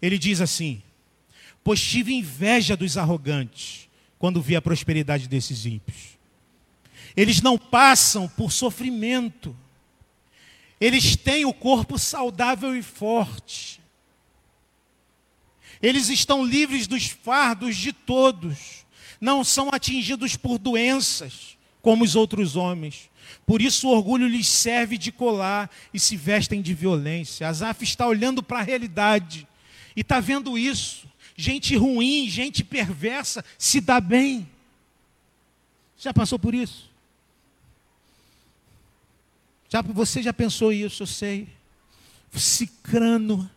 Ele 0.00 0.16
diz 0.16 0.40
assim: 0.40 0.80
Pois 1.64 1.80
tive 1.80 2.14
inveja 2.14 2.76
dos 2.76 2.96
arrogantes 2.96 3.88
quando 4.16 4.40
vi 4.40 4.54
a 4.54 4.62
prosperidade 4.62 5.28
desses 5.28 5.66
ímpios. 5.66 6.21
Eles 7.16 7.40
não 7.42 7.58
passam 7.58 8.28
por 8.28 8.52
sofrimento. 8.52 9.56
Eles 10.80 11.14
têm 11.16 11.44
o 11.44 11.52
corpo 11.52 11.98
saudável 11.98 12.76
e 12.76 12.82
forte. 12.82 13.80
Eles 15.80 16.08
estão 16.08 16.44
livres 16.44 16.86
dos 16.86 17.06
fardos 17.08 17.76
de 17.76 17.92
todos. 17.92 18.86
Não 19.20 19.44
são 19.44 19.68
atingidos 19.72 20.36
por 20.36 20.58
doenças 20.58 21.56
como 21.80 22.04
os 22.04 22.14
outros 22.16 22.56
homens. 22.56 23.10
Por 23.44 23.60
isso 23.60 23.88
o 23.88 23.90
orgulho 23.90 24.26
lhes 24.28 24.48
serve 24.48 24.96
de 24.96 25.10
colar 25.10 25.70
e 25.92 25.98
se 25.98 26.16
vestem 26.16 26.62
de 26.62 26.72
violência. 26.72 27.48
Asaf 27.48 27.82
está 27.82 28.06
olhando 28.06 28.42
para 28.42 28.60
a 28.60 28.62
realidade 28.62 29.46
e 29.96 30.00
está 30.00 30.20
vendo 30.20 30.56
isso. 30.56 31.08
Gente 31.36 31.76
ruim, 31.76 32.28
gente 32.28 32.62
perversa 32.62 33.44
se 33.58 33.80
dá 33.80 34.00
bem. 34.00 34.48
Já 35.98 36.14
passou 36.14 36.38
por 36.38 36.54
isso? 36.54 36.91
Já, 39.72 39.80
você 39.80 40.22
já 40.22 40.34
pensou 40.34 40.70
isso, 40.70 41.02
eu 41.02 41.06
sei. 41.06 41.48
Cicrano 42.30 43.50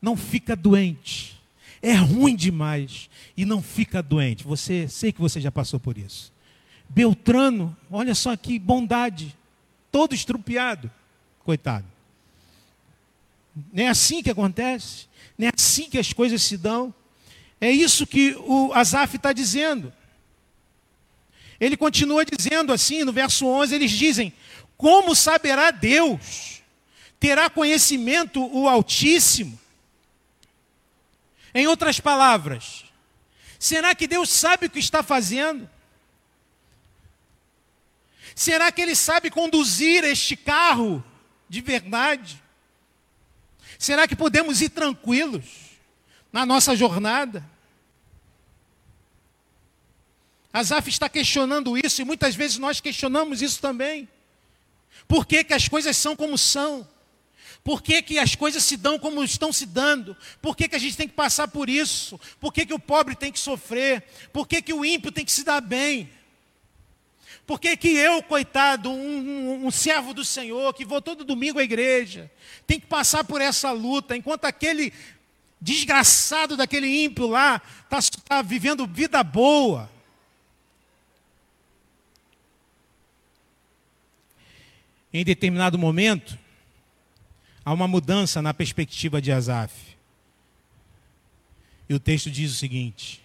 não 0.00 0.14
fica 0.14 0.54
doente. 0.54 1.40
É 1.80 1.94
ruim 1.94 2.36
demais 2.36 3.08
e 3.34 3.46
não 3.46 3.62
fica 3.62 4.02
doente. 4.02 4.44
Você, 4.44 4.86
sei 4.88 5.10
que 5.10 5.22
você 5.22 5.40
já 5.40 5.50
passou 5.50 5.80
por 5.80 5.96
isso. 5.96 6.30
Beltrano, 6.86 7.74
olha 7.90 8.14
só 8.14 8.36
que 8.36 8.58
bondade, 8.58 9.34
todo 9.90 10.14
estrupiado, 10.14 10.90
coitado. 11.42 11.86
Não 13.72 13.84
é 13.84 13.88
assim 13.88 14.22
que 14.22 14.28
acontece, 14.28 15.06
não 15.38 15.46
é 15.46 15.50
assim 15.56 15.88
que 15.88 15.96
as 15.96 16.12
coisas 16.12 16.42
se 16.42 16.58
dão. 16.58 16.94
É 17.58 17.70
isso 17.70 18.06
que 18.06 18.36
o 18.40 18.70
Asaf 18.74 19.16
está 19.16 19.32
dizendo. 19.32 19.94
Ele 21.58 21.76
continua 21.76 22.22
dizendo 22.24 22.70
assim, 22.70 23.02
no 23.02 23.14
verso 23.14 23.46
11, 23.46 23.74
eles 23.74 23.90
dizem: 23.90 24.32
Como 24.78 25.12
saberá 25.14 25.72
Deus? 25.72 26.62
Terá 27.18 27.50
conhecimento 27.50 28.40
o 28.56 28.68
Altíssimo? 28.68 29.58
Em 31.52 31.66
outras 31.66 31.98
palavras, 31.98 32.84
será 33.58 33.92
que 33.92 34.06
Deus 34.06 34.30
sabe 34.30 34.66
o 34.66 34.70
que 34.70 34.78
está 34.78 35.02
fazendo? 35.02 35.68
Será 38.36 38.70
que 38.70 38.80
ele 38.80 38.94
sabe 38.94 39.30
conduzir 39.30 40.04
este 40.04 40.36
carro 40.36 41.04
de 41.48 41.60
verdade? 41.60 42.40
Será 43.76 44.06
que 44.06 44.14
podemos 44.14 44.62
ir 44.62 44.68
tranquilos 44.68 45.44
na 46.32 46.46
nossa 46.46 46.76
jornada? 46.76 47.44
Asaf 50.52 50.88
está 50.88 51.08
questionando 51.08 51.76
isso 51.76 52.00
e 52.00 52.04
muitas 52.04 52.36
vezes 52.36 52.58
nós 52.58 52.80
questionamos 52.80 53.42
isso 53.42 53.60
também. 53.60 54.08
Por 55.06 55.26
que, 55.26 55.44
que 55.44 55.54
as 55.54 55.68
coisas 55.68 55.96
são 55.96 56.14
como 56.14 56.36
são? 56.36 56.86
Por 57.64 57.82
que, 57.82 58.00
que 58.00 58.18
as 58.18 58.34
coisas 58.34 58.62
se 58.62 58.76
dão 58.76 58.98
como 58.98 59.22
estão 59.22 59.52
se 59.52 59.66
dando? 59.66 60.16
Por 60.40 60.56
que, 60.56 60.68
que 60.68 60.76
a 60.76 60.78
gente 60.78 60.96
tem 60.96 61.08
que 61.08 61.14
passar 61.14 61.48
por 61.48 61.68
isso? 61.68 62.18
Por 62.40 62.52
que, 62.52 62.64
que 62.64 62.74
o 62.74 62.78
pobre 62.78 63.14
tem 63.14 63.30
que 63.30 63.38
sofrer? 63.38 64.02
Por 64.32 64.46
que, 64.46 64.62
que 64.62 64.72
o 64.72 64.84
ímpio 64.84 65.12
tem 65.12 65.24
que 65.24 65.32
se 65.32 65.44
dar 65.44 65.60
bem? 65.60 66.08
Por 67.46 67.58
que, 67.58 67.76
que 67.76 67.88
eu, 67.88 68.22
coitado, 68.22 68.90
um, 68.90 68.94
um, 68.94 69.66
um, 69.66 69.70
servo 69.70 70.12
do 70.12 70.24
Senhor, 70.24 70.72
que 70.74 70.84
vou 70.84 71.00
todo 71.00 71.24
domingo 71.24 71.58
à 71.58 71.62
igreja, 71.62 72.30
tem 72.66 72.78
que 72.78 72.86
passar 72.86 73.24
por 73.24 73.40
essa 73.40 73.70
luta, 73.70 74.16
enquanto 74.16 74.44
aquele 74.44 74.92
desgraçado 75.60 76.56
daquele 76.56 77.04
ímpio 77.04 77.26
lá 77.26 77.60
está 77.84 78.18
tá 78.26 78.42
vivendo 78.42 78.86
vida 78.86 79.22
boa? 79.22 79.90
Em 85.12 85.24
determinado 85.24 85.78
momento, 85.78 86.38
há 87.64 87.72
uma 87.72 87.88
mudança 87.88 88.42
na 88.42 88.52
perspectiva 88.52 89.20
de 89.20 89.32
Asaf. 89.32 89.74
E 91.88 91.94
o 91.94 92.00
texto 92.00 92.30
diz 92.30 92.52
o 92.52 92.56
seguinte: 92.56 93.22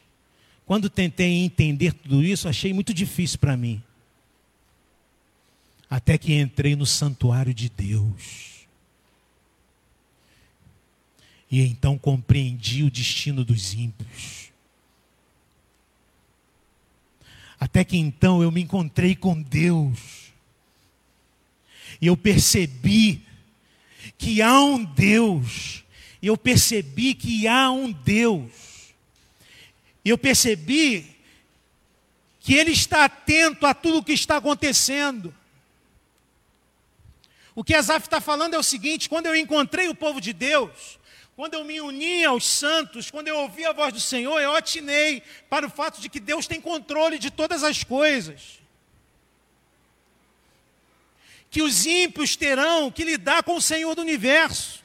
quando 0.65 0.89
tentei 0.89 1.43
entender 1.43 1.93
tudo 1.93 2.23
isso, 2.23 2.47
achei 2.47 2.73
muito 2.73 2.93
difícil 2.93 3.39
para 3.39 3.57
mim 3.57 3.83
até 5.93 6.17
que 6.17 6.33
entrei 6.33 6.75
no 6.75 6.87
santuário 6.87 7.53
de 7.53 7.69
Deus. 7.69 8.65
E 11.51 11.61
então 11.61 11.99
compreendi 11.99 12.81
o 12.81 12.89
destino 12.89 13.45
dos 13.45 13.75
ímpios. 13.75 14.51
Até 17.59 17.83
que 17.83 17.95
então 17.95 18.41
eu 18.41 18.51
me 18.51 18.63
encontrei 18.63 19.15
com 19.15 19.39
Deus. 19.39 20.22
E 22.01 22.08
eu 22.08 22.17
percebi 22.17 23.25
que 24.17 24.41
há 24.41 24.60
um 24.62 24.84
Deus. 24.84 25.84
Eu 26.21 26.38
percebi 26.38 27.13
que 27.13 27.47
há 27.47 27.69
um 27.71 27.91
Deus. 27.91 28.51
Eu 30.03 30.17
percebi 30.17 31.13
que 32.39 32.56
Ele 32.56 32.71
está 32.71 33.06
atento 33.06 33.65
a 33.65 33.73
tudo 33.73 33.99
o 33.99 34.03
que 34.03 34.13
está 34.13 34.38
acontecendo. 34.38 35.34
O 37.56 37.63
que 37.63 37.75
Asaf 37.75 38.08
está 38.08 38.19
falando 38.19 38.53
é 38.53 38.58
o 38.58 38.63
seguinte: 38.63 39.10
quando 39.10 39.27
eu 39.27 39.36
encontrei 39.36 39.88
o 39.88 39.95
povo 39.95 40.19
de 40.19 40.34
Deus, 40.34 40.99
quando 41.36 41.56
eu 41.56 41.63
me 41.63 41.82
uni 41.82 42.23
aos 42.23 42.45
santos, 42.45 43.10
quando 43.10 43.27
eu 43.27 43.38
ouvi 43.38 43.65
a 43.65 43.73
voz 43.73 43.93
do 43.93 43.99
Senhor, 43.99 44.39
eu 44.39 44.56
atinei 44.56 45.23
para 45.49 45.65
o 45.65 45.69
fato 45.69 45.99
de 45.99 46.10
que 46.10 46.19
Deus 46.19 46.47
tem 46.47 46.62
controle 46.62 47.17
de 47.17 47.32
todas 47.32 47.63
as 47.63 47.84
coisas. 47.84 48.62
Que 51.53 51.61
os 51.61 51.85
ímpios 51.85 52.35
terão 52.35 52.91
que 52.91 53.05
lidar 53.05 53.43
com 53.43 53.55
o 53.55 53.61
Senhor 53.61 53.95
do 53.95 54.01
universo. 54.01 54.83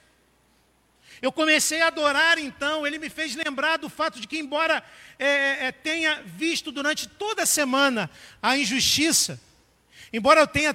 Eu 1.21 1.33
comecei 1.33 1.81
a 1.81 1.89
adorar 1.89 2.39
então, 2.39 2.87
ele 2.87 2.97
me 2.97 3.11
fez 3.11 3.35
lembrar 3.35 3.79
do 3.79 3.89
fato 3.89 4.21
de 4.21 4.29
que, 4.29 4.39
embora 4.39 4.85
é, 5.19 5.67
é, 5.67 5.73
tenha 5.73 6.23
visto 6.25 6.71
durante 6.71 7.09
toda 7.09 7.43
a 7.43 7.47
semana 7.47 8.09
a 8.41 8.57
injustiça, 8.57 9.41
Embora 10.13 10.41
eu 10.41 10.47
tenha 10.47 10.75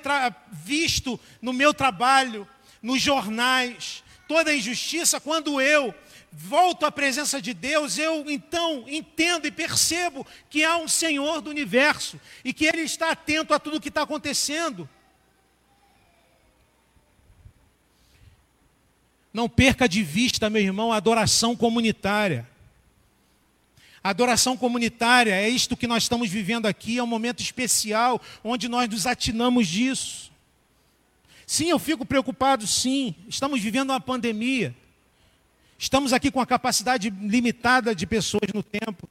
visto 0.51 1.19
no 1.41 1.51
meu 1.51 1.73
trabalho, 1.73 2.47
nos 2.81 3.01
jornais, 3.01 4.03
toda 4.27 4.51
a 4.51 4.55
injustiça, 4.55 5.19
quando 5.19 5.59
eu 5.59 5.93
volto 6.31 6.85
à 6.85 6.91
presença 6.91 7.41
de 7.41 7.53
Deus, 7.53 7.97
eu 7.97 8.25
então 8.29 8.85
entendo 8.87 9.47
e 9.47 9.51
percebo 9.51 10.25
que 10.49 10.63
há 10.63 10.77
um 10.77 10.87
Senhor 10.87 11.41
do 11.41 11.49
universo 11.49 12.19
e 12.43 12.53
que 12.53 12.65
Ele 12.65 12.81
está 12.81 13.11
atento 13.11 13.53
a 13.53 13.59
tudo 13.59 13.77
o 13.77 13.81
que 13.81 13.89
está 13.89 14.03
acontecendo. 14.03 14.87
Não 19.33 19.49
perca 19.49 19.89
de 19.89 20.03
vista, 20.03 20.49
meu 20.49 20.61
irmão, 20.61 20.93
a 20.93 20.97
adoração 20.97 21.55
comunitária. 21.55 22.47
A 24.03 24.09
adoração 24.09 24.55
comunitária 24.55 25.33
é 25.33 25.49
isto 25.49 25.75
que 25.75 25.87
nós 25.87 26.03
estamos 26.03 26.29
vivendo 26.29 26.65
aqui, 26.65 26.97
é 26.97 27.03
um 27.03 27.07
momento 27.07 27.41
especial 27.41 28.21
onde 28.43 28.67
nós 28.67 28.87
nos 28.89 29.07
atinamos 29.07 29.67
disso. 29.67 30.31
Sim, 31.47 31.69
eu 31.69 31.79
fico 31.79 32.05
preocupado, 32.05 32.67
sim. 32.67 33.15
Estamos 33.27 33.59
vivendo 33.61 33.89
uma 33.89 33.99
pandemia. 33.99 34.75
Estamos 35.79 36.13
aqui 36.13 36.29
com 36.29 36.39
a 36.39 36.45
capacidade 36.45 37.09
limitada 37.09 37.95
de 37.95 38.05
pessoas 38.05 38.51
no 38.53 38.61
tempo. 38.61 39.09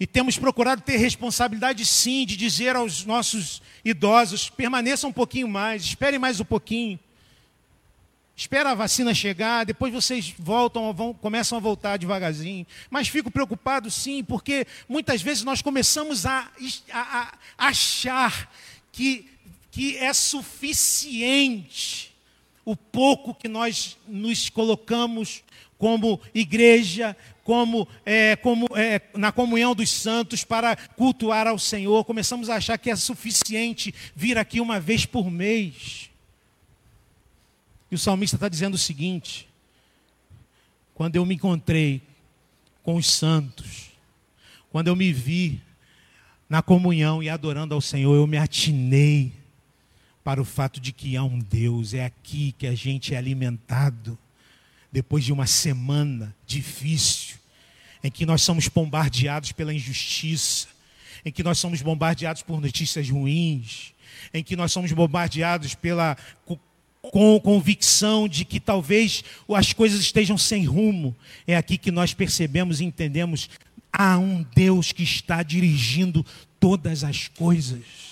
E 0.00 0.06
temos 0.06 0.38
procurado 0.38 0.82
ter 0.82 0.96
responsabilidade, 0.96 1.84
sim, 1.84 2.24
de 2.24 2.36
dizer 2.36 2.76
aos 2.76 3.04
nossos 3.04 3.60
idosos: 3.84 4.48
permaneçam 4.48 5.10
um 5.10 5.12
pouquinho 5.12 5.48
mais, 5.48 5.82
esperem 5.84 6.18
mais 6.18 6.38
um 6.38 6.44
pouquinho. 6.44 6.98
Espera 8.38 8.70
a 8.70 8.74
vacina 8.74 9.12
chegar, 9.12 9.66
depois 9.66 9.92
vocês 9.92 10.32
voltam, 10.38 10.92
vão, 10.92 11.12
começam 11.12 11.58
a 11.58 11.60
voltar 11.60 11.96
devagarzinho. 11.96 12.64
Mas 12.88 13.08
fico 13.08 13.32
preocupado 13.32 13.90
sim, 13.90 14.22
porque 14.22 14.64
muitas 14.88 15.20
vezes 15.20 15.42
nós 15.42 15.60
começamos 15.60 16.24
a, 16.24 16.48
a, 16.92 17.34
a 17.58 17.66
achar 17.66 18.48
que, 18.92 19.28
que 19.72 19.96
é 19.96 20.12
suficiente 20.12 22.14
o 22.64 22.76
pouco 22.76 23.34
que 23.34 23.48
nós 23.48 23.98
nos 24.06 24.48
colocamos 24.48 25.42
como 25.76 26.20
igreja, 26.32 27.16
como, 27.42 27.88
é, 28.06 28.36
como 28.36 28.68
é, 28.76 29.00
na 29.16 29.32
comunhão 29.32 29.74
dos 29.74 29.90
santos 29.90 30.44
para 30.44 30.76
cultuar 30.76 31.48
ao 31.48 31.58
Senhor. 31.58 32.04
Começamos 32.04 32.48
a 32.48 32.54
achar 32.54 32.78
que 32.78 32.88
é 32.88 32.94
suficiente 32.94 33.92
vir 34.14 34.38
aqui 34.38 34.60
uma 34.60 34.78
vez 34.78 35.04
por 35.04 35.28
mês. 35.28 36.07
E 37.90 37.94
o 37.94 37.98
salmista 37.98 38.36
está 38.36 38.48
dizendo 38.48 38.74
o 38.74 38.78
seguinte: 38.78 39.48
quando 40.94 41.16
eu 41.16 41.24
me 41.24 41.34
encontrei 41.34 42.02
com 42.82 42.96
os 42.96 43.10
santos, 43.10 43.90
quando 44.70 44.88
eu 44.88 44.96
me 44.96 45.12
vi 45.12 45.60
na 46.48 46.62
comunhão 46.62 47.22
e 47.22 47.28
adorando 47.28 47.74
ao 47.74 47.80
Senhor, 47.80 48.14
eu 48.14 48.26
me 48.26 48.38
atinei 48.38 49.32
para 50.24 50.40
o 50.40 50.44
fato 50.44 50.80
de 50.80 50.92
que 50.92 51.16
há 51.16 51.24
um 51.24 51.38
Deus, 51.38 51.94
é 51.94 52.04
aqui 52.04 52.52
que 52.58 52.66
a 52.66 52.74
gente 52.74 53.14
é 53.14 53.18
alimentado 53.18 54.18
depois 54.90 55.24
de 55.24 55.32
uma 55.32 55.46
semana 55.46 56.34
difícil, 56.46 57.36
em 58.02 58.10
que 58.10 58.26
nós 58.26 58.42
somos 58.42 58.68
bombardeados 58.68 59.52
pela 59.52 59.72
injustiça, 59.72 60.68
em 61.24 61.32
que 61.32 61.42
nós 61.42 61.58
somos 61.58 61.82
bombardeados 61.82 62.42
por 62.42 62.60
notícias 62.60 63.08
ruins, 63.08 63.92
em 64.32 64.42
que 64.42 64.56
nós 64.56 64.72
somos 64.72 64.92
bombardeados 64.92 65.74
pela 65.74 66.16
com 67.10 67.38
convicção 67.40 68.28
de 68.28 68.44
que 68.44 68.60
talvez 68.60 69.24
as 69.54 69.72
coisas 69.72 70.00
estejam 70.00 70.38
sem 70.38 70.64
rumo, 70.64 71.16
é 71.46 71.56
aqui 71.56 71.78
que 71.78 71.90
nós 71.90 72.14
percebemos 72.14 72.80
e 72.80 72.84
entendemos 72.84 73.48
há 73.92 74.18
um 74.18 74.44
Deus 74.54 74.92
que 74.92 75.02
está 75.02 75.42
dirigindo 75.42 76.24
todas 76.60 77.04
as 77.04 77.28
coisas. 77.28 78.08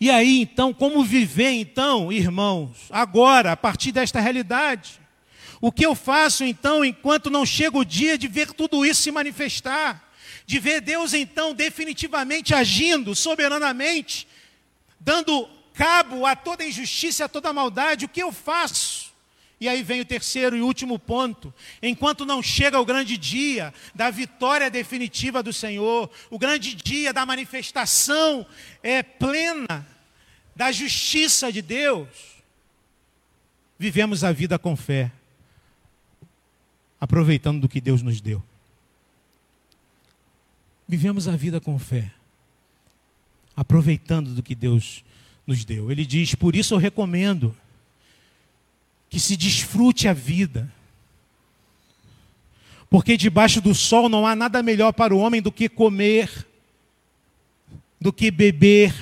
E 0.00 0.10
aí, 0.10 0.40
então, 0.40 0.74
como 0.74 1.04
viver, 1.04 1.52
então, 1.52 2.12
irmãos, 2.12 2.88
agora, 2.90 3.52
a 3.52 3.56
partir 3.56 3.92
desta 3.92 4.18
realidade? 4.18 5.00
O 5.60 5.70
que 5.70 5.86
eu 5.86 5.94
faço, 5.94 6.42
então, 6.42 6.84
enquanto 6.84 7.30
não 7.30 7.46
chega 7.46 7.78
o 7.78 7.84
dia 7.84 8.18
de 8.18 8.26
ver 8.26 8.52
tudo 8.52 8.84
isso 8.84 9.00
se 9.02 9.12
manifestar? 9.12 10.11
De 10.46 10.58
ver 10.58 10.80
Deus, 10.80 11.14
então, 11.14 11.54
definitivamente 11.54 12.54
agindo 12.54 13.14
soberanamente, 13.14 14.26
dando 15.00 15.48
cabo 15.74 16.26
a 16.26 16.36
toda 16.36 16.64
injustiça, 16.64 17.24
a 17.24 17.28
toda 17.28 17.52
maldade, 17.52 18.04
o 18.04 18.08
que 18.08 18.22
eu 18.22 18.32
faço? 18.32 19.12
E 19.62 19.68
aí 19.68 19.80
vem 19.82 20.00
o 20.00 20.04
terceiro 20.04 20.56
e 20.56 20.60
último 20.60 20.98
ponto. 20.98 21.54
Enquanto 21.80 22.26
não 22.26 22.42
chega 22.42 22.80
o 22.80 22.84
grande 22.84 23.16
dia 23.16 23.72
da 23.94 24.10
vitória 24.10 24.68
definitiva 24.68 25.40
do 25.40 25.52
Senhor, 25.52 26.10
o 26.30 26.38
grande 26.38 26.74
dia 26.74 27.12
da 27.12 27.24
manifestação 27.24 28.44
é, 28.82 29.04
plena 29.04 29.86
da 30.56 30.72
justiça 30.72 31.52
de 31.52 31.62
Deus, 31.62 32.08
vivemos 33.78 34.24
a 34.24 34.32
vida 34.32 34.58
com 34.58 34.76
fé, 34.76 35.12
aproveitando 37.00 37.60
do 37.60 37.68
que 37.68 37.80
Deus 37.80 38.02
nos 38.02 38.20
deu. 38.20 38.42
Vivemos 40.92 41.26
a 41.26 41.34
vida 41.34 41.58
com 41.58 41.78
fé, 41.78 42.12
aproveitando 43.56 44.34
do 44.34 44.42
que 44.42 44.54
Deus 44.54 45.02
nos 45.46 45.64
deu. 45.64 45.90
Ele 45.90 46.04
diz: 46.04 46.34
Por 46.34 46.54
isso 46.54 46.74
eu 46.74 46.78
recomendo 46.78 47.56
que 49.08 49.18
se 49.18 49.34
desfrute 49.34 50.06
a 50.06 50.12
vida. 50.12 50.70
Porque 52.90 53.16
debaixo 53.16 53.58
do 53.58 53.74
sol 53.74 54.06
não 54.10 54.26
há 54.26 54.36
nada 54.36 54.62
melhor 54.62 54.92
para 54.92 55.14
o 55.14 55.18
homem 55.18 55.40
do 55.40 55.50
que 55.50 55.66
comer, 55.66 56.46
do 57.98 58.12
que 58.12 58.30
beber 58.30 58.94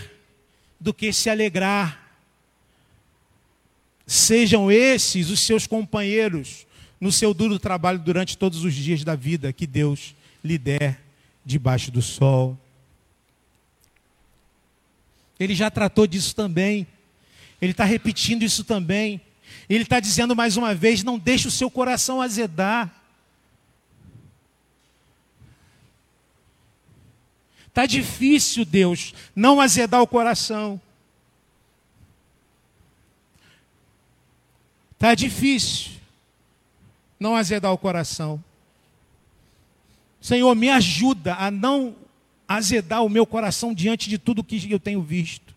do 0.79 0.95
que 0.95 1.13
se 1.13 1.29
alegrar. 1.29 2.17
Sejam 4.07 4.71
esses 4.71 5.29
os 5.29 5.41
seus 5.41 5.67
companheiros 5.67 6.69
no 7.01 7.11
seu 7.11 7.35
duro 7.35 7.59
trabalho 7.59 7.99
durante 7.99 8.39
todos 8.39 8.63
os 8.63 8.75
dias 8.75 9.03
da 9.03 9.17
vida 9.17 9.53
que 9.53 9.67
Deus 9.67 10.15
lhe 10.45 10.57
der 10.57 11.10
debaixo 11.45 11.91
do 11.91 12.03
sol. 12.03 12.59
Ele 15.39 15.55
já 15.55 15.71
tratou 15.71 16.07
disso 16.07 16.35
também. 16.35 16.87
Ele 17.61 17.73
está 17.73 17.85
repetindo 17.85 18.43
isso 18.43 18.65
também. 18.65 19.21
Ele 19.69 19.83
está 19.83 20.01
dizendo 20.01 20.37
mais 20.37 20.57
uma 20.57 20.75
vez: 20.75 21.03
não 21.03 21.19
deixe 21.19 21.49
o 21.49 21.51
seu 21.51 21.71
coração 21.71 22.21
azedar. 22.21 22.95
Está 27.69 27.87
difícil, 27.87 28.65
Deus, 28.65 29.15
não 29.35 29.61
azedar 29.61 30.03
o 30.03 30.07
coração. 30.07 30.81
Está 34.93 35.15
difícil 35.15 36.01
não 37.21 37.37
azedar 37.37 37.71
o 37.71 37.79
coração. 37.79 38.43
Senhor, 40.21 40.55
me 40.55 40.69
ajuda 40.69 41.35
a 41.35 41.51
não 41.51 41.97
azedar 42.47 43.05
o 43.05 43.09
meu 43.09 43.25
coração 43.25 43.73
diante 43.73 44.09
de 44.09 44.19
tudo 44.19 44.45
que 44.45 44.71
eu 44.71 44.81
tenho 44.81 45.03
visto. 45.03 45.55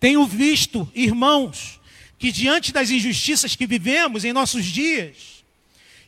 Tenho 0.00 0.26
visto, 0.26 0.90
irmãos, 0.94 1.80
que 2.18 2.32
diante 2.32 2.72
das 2.72 2.90
injustiças 2.90 3.54
que 3.54 3.66
vivemos 3.66 4.24
em 4.24 4.32
nossos 4.32 4.64
dias, 4.64 5.44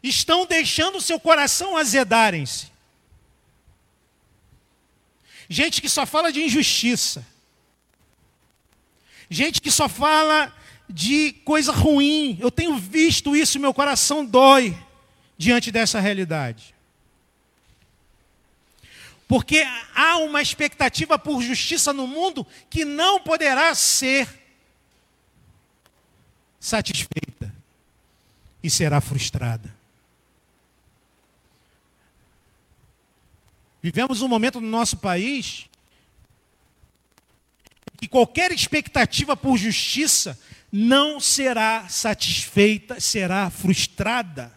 estão 0.02 0.44
deixando 0.46 1.00
seu 1.00 1.18
coração 1.18 1.76
azedarem-se. 1.76 2.72
Gente 5.48 5.80
que 5.80 5.88
só 5.88 6.04
fala 6.04 6.32
de 6.32 6.42
injustiça. 6.42 7.26
Gente 9.30 9.60
que 9.60 9.70
só 9.70 9.88
fala 9.88 10.52
de 10.88 11.32
coisa 11.44 11.72
ruim. 11.72 12.38
Eu 12.40 12.50
tenho 12.50 12.76
visto 12.76 13.34
isso, 13.34 13.58
meu 13.58 13.74
coração 13.74 14.24
dói 14.24 14.76
diante 15.36 15.70
dessa 15.70 16.00
realidade. 16.00 16.74
Porque 19.26 19.66
há 19.94 20.18
uma 20.18 20.42
expectativa 20.42 21.18
por 21.18 21.42
justiça 21.42 21.92
no 21.92 22.06
mundo 22.06 22.46
que 22.68 22.84
não 22.84 23.20
poderá 23.20 23.74
ser 23.74 24.28
satisfeita 26.60 27.54
e 28.62 28.70
será 28.70 29.00
frustrada. 29.00 29.74
Vivemos 33.82 34.22
um 34.22 34.28
momento 34.28 34.60
no 34.60 34.68
nosso 34.68 34.96
país 34.96 35.66
que 37.98 38.08
qualquer 38.08 38.50
expectativa 38.50 39.36
por 39.36 39.58
justiça 39.58 40.38
não 40.76 41.20
será 41.20 41.88
satisfeita, 41.88 42.98
será 42.98 43.48
frustrada. 43.48 44.52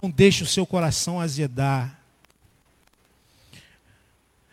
Não 0.00 0.08
deixe 0.08 0.44
o 0.44 0.46
seu 0.46 0.64
coração 0.64 1.20
azedar. 1.20 1.98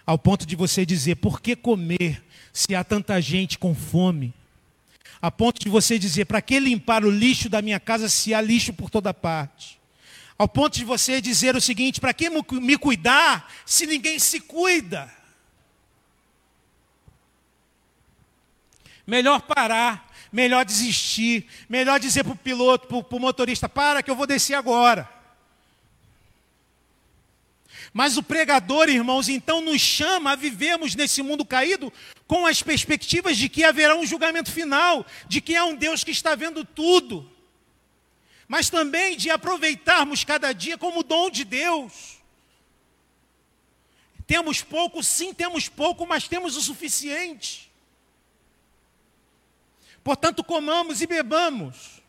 Ao 0.04 0.18
ponto 0.18 0.48
de 0.48 0.56
você 0.56 0.84
dizer, 0.84 1.18
por 1.18 1.40
que 1.40 1.56
comer 1.56 2.26
se 2.52 2.74
há 2.74 2.84
tanta 2.84 3.22
gente 3.22 3.60
com 3.60 3.76
fome? 3.76 4.34
A 5.22 5.30
ponto 5.30 5.62
de 5.62 5.70
você 5.70 6.00
dizer, 6.00 6.26
para 6.26 6.42
que 6.42 6.60
limpar 6.60 7.06
o 7.06 7.12
lixo 7.12 7.48
da 7.48 7.62
minha 7.62 7.80
casa 7.80 8.10
se 8.10 8.34
há 8.34 8.42
lixo 8.42 8.74
por 8.74 8.90
toda 8.90 9.14
parte? 9.14 9.80
Ao 10.40 10.50
ponto 10.50 10.76
de 10.76 10.84
você 10.84 11.22
dizer 11.22 11.56
o 11.56 11.62
seguinte: 11.62 12.02
para 12.02 12.16
que 12.16 12.32
me 12.32 12.78
cuidar 12.80 13.54
se 13.64 13.86
ninguém 13.86 14.18
se 14.18 14.40
cuida? 14.40 15.08
Melhor 19.06 19.42
parar, 19.42 20.12
melhor 20.32 20.66
desistir, 20.66 21.48
melhor 21.70 22.00
dizer 22.00 22.24
para 22.24 22.34
o 22.34 22.38
piloto, 22.38 22.88
para 22.88 23.18
o 23.18 23.20
motorista: 23.20 23.70
para 23.70 24.02
que 24.02 24.10
eu 24.10 24.16
vou 24.16 24.26
descer 24.26 24.56
agora. 24.56 25.10
Mas 27.94 28.18
o 28.18 28.24
pregador, 28.24 28.90
irmãos, 28.90 29.30
então 29.30 29.62
nos 29.62 29.80
chama 29.80 30.32
a 30.32 30.36
vivermos 30.36 30.96
nesse 30.96 31.22
mundo 31.22 31.46
caído 31.46 31.94
com 32.28 32.46
as 32.46 32.62
perspectivas 32.62 33.38
de 33.38 33.48
que 33.48 33.64
haverá 33.64 33.96
um 33.96 34.06
julgamento 34.06 34.52
final, 34.52 35.06
de 35.28 35.40
que 35.40 35.56
há 35.56 35.64
um 35.64 35.76
Deus 35.76 36.04
que 36.04 36.12
está 36.12 36.36
vendo 36.36 36.66
tudo 36.66 37.30
mas 38.48 38.70
também 38.70 39.18
de 39.18 39.30
aproveitarmos 39.30 40.24
cada 40.24 40.54
dia 40.54 40.78
como 40.78 41.04
dom 41.04 41.30
de 41.30 41.44
Deus. 41.44 42.20
Temos 44.28 44.62
pouco, 44.62 45.04
sim, 45.04 45.34
temos 45.34 45.68
pouco, 45.68 46.06
mas 46.06 46.28
temos 46.28 46.56
o 46.56 46.62
suficiente. 46.62 47.72
Portanto, 50.06 50.44
comamos 50.44 51.02
e 51.02 51.08
bebamos. 51.08 52.00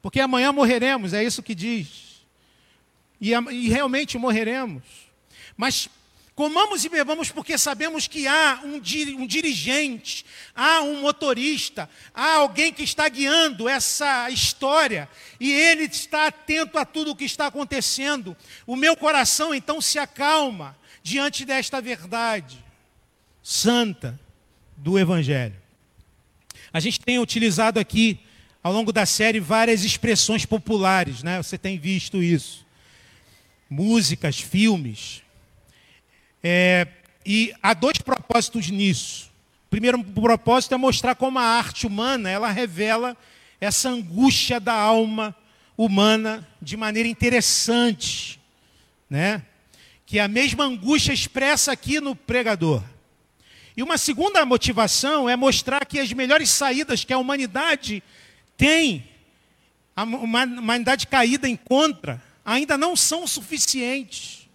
Porque 0.00 0.20
amanhã 0.20 0.52
morreremos, 0.52 1.12
é 1.12 1.24
isso 1.24 1.42
que 1.42 1.56
diz. 1.56 2.24
E, 3.20 3.32
e 3.32 3.68
realmente 3.68 4.16
morreremos. 4.16 4.84
Mas 5.56 5.90
Comamos 6.36 6.84
e 6.84 6.88
bebamos 6.88 7.30
porque 7.30 7.56
sabemos 7.56 8.08
que 8.08 8.26
há 8.26 8.60
um, 8.64 8.78
um, 9.22 9.26
dirigente, 9.26 10.26
há 10.52 10.80
um 10.80 11.00
motorista, 11.00 11.88
há 12.12 12.34
alguém 12.34 12.72
que 12.72 12.82
está 12.82 13.08
guiando 13.08 13.68
essa 13.68 14.28
história 14.30 15.08
e 15.38 15.52
ele 15.52 15.84
está 15.84 16.26
atento 16.26 16.76
a 16.76 16.84
tudo 16.84 17.12
o 17.12 17.14
que 17.14 17.24
está 17.24 17.46
acontecendo. 17.46 18.36
O 18.66 18.74
meu 18.74 18.96
coração 18.96 19.54
então 19.54 19.80
se 19.80 19.96
acalma 19.96 20.76
diante 21.04 21.44
desta 21.44 21.80
verdade 21.80 22.64
santa 23.40 24.18
do 24.76 24.98
Evangelho. 24.98 25.54
A 26.72 26.80
gente 26.80 27.00
tem 27.00 27.18
utilizado 27.18 27.78
aqui, 27.78 28.18
ao 28.62 28.72
longo 28.72 28.92
da 28.92 29.06
série, 29.06 29.38
várias 29.38 29.84
expressões 29.84 30.44
populares, 30.44 31.22
né? 31.22 31.42
Você 31.42 31.56
tem 31.56 31.78
visto 31.78 32.22
isso. 32.22 32.66
Músicas, 33.70 34.40
filmes. 34.40 35.22
É, 36.42 36.86
e 37.24 37.52
há 37.62 37.74
dois 37.74 37.98
propósitos 37.98 38.68
nisso. 38.70 39.30
O 39.66 39.70
primeiro 39.70 40.02
propósito 40.02 40.74
é 40.74 40.76
mostrar 40.76 41.14
como 41.14 41.38
a 41.38 41.42
arte 41.42 41.86
humana 41.86 42.28
ela 42.28 42.50
revela 42.50 43.16
essa 43.60 43.88
angústia 43.88 44.60
da 44.60 44.74
alma 44.74 45.34
humana 45.76 46.46
de 46.60 46.76
maneira 46.76 47.08
interessante, 47.08 48.40
né? 49.08 49.42
Que 50.06 50.18
é 50.18 50.22
a 50.22 50.28
mesma 50.28 50.64
angústia 50.64 51.12
expressa 51.12 51.72
aqui 51.72 52.00
no 52.00 52.14
pregador. 52.14 52.82
E 53.76 53.82
uma 53.82 53.98
segunda 53.98 54.44
motivação 54.46 55.28
é 55.28 55.36
mostrar 55.36 55.84
que 55.84 55.98
as 55.98 56.12
melhores 56.12 56.50
saídas 56.50 57.04
que 57.04 57.12
a 57.12 57.18
humanidade 57.18 58.02
tem, 58.56 59.08
a 59.96 60.04
humanidade 60.04 61.06
caída 61.08 61.48
encontra, 61.48 62.22
ainda 62.44 62.78
não 62.78 62.94
são 62.94 63.26
suficientes. 63.26 64.48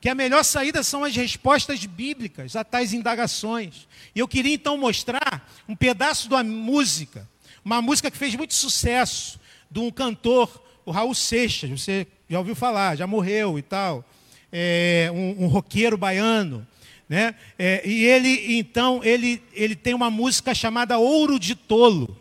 Que 0.00 0.08
a 0.08 0.14
melhor 0.14 0.44
saída 0.44 0.84
são 0.84 1.02
as 1.02 1.16
respostas 1.16 1.84
bíblicas 1.84 2.54
a 2.54 2.62
tais 2.62 2.92
indagações. 2.92 3.88
E 4.14 4.20
eu 4.20 4.28
queria 4.28 4.54
então 4.54 4.78
mostrar 4.78 5.50
um 5.68 5.74
pedaço 5.74 6.28
da 6.28 6.44
música, 6.44 7.28
uma 7.64 7.82
música 7.82 8.10
que 8.10 8.16
fez 8.16 8.36
muito 8.36 8.54
sucesso, 8.54 9.40
de 9.68 9.80
um 9.80 9.90
cantor, 9.90 10.62
o 10.84 10.92
Raul 10.92 11.14
Seixas, 11.14 11.68
você 11.68 12.06
já 12.30 12.38
ouviu 12.38 12.54
falar, 12.54 12.96
já 12.96 13.08
morreu 13.08 13.58
e 13.58 13.62
tal. 13.62 14.04
É, 14.52 15.10
um, 15.12 15.44
um 15.44 15.46
roqueiro 15.48 15.96
baiano 15.96 16.64
né? 17.08 17.34
É, 17.58 17.82
e 17.86 18.04
ele, 18.04 18.58
então, 18.58 19.02
ele, 19.04 19.42
ele 19.52 19.76
tem 19.76 19.94
uma 19.94 20.10
música 20.10 20.54
chamada 20.54 20.98
Ouro 20.98 21.38
de 21.38 21.54
Tolo. 21.54 22.16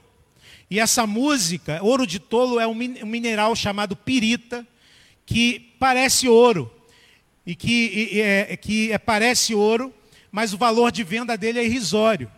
E 0.69 0.79
essa 0.79 1.05
música, 1.05 1.79
Ouro 1.81 2.05
de 2.05 2.19
Tolo, 2.19 2.59
é 2.59 2.67
um 2.67 2.73
mineral 2.73 3.55
chamado 3.55 3.95
pirita, 3.95 4.65
que 5.25 5.73
parece 5.79 6.27
ouro. 6.27 6.71
E 7.45 7.55
que, 7.55 8.09
e, 8.13 8.21
é, 8.21 8.57
que 8.57 8.91
é, 8.91 8.97
parece 8.97 9.53
ouro, 9.53 9.93
mas 10.31 10.53
o 10.53 10.57
valor 10.57 10.91
de 10.91 11.03
venda 11.03 11.37
dele 11.37 11.59
é 11.59 11.65
irrisório. 11.65 12.31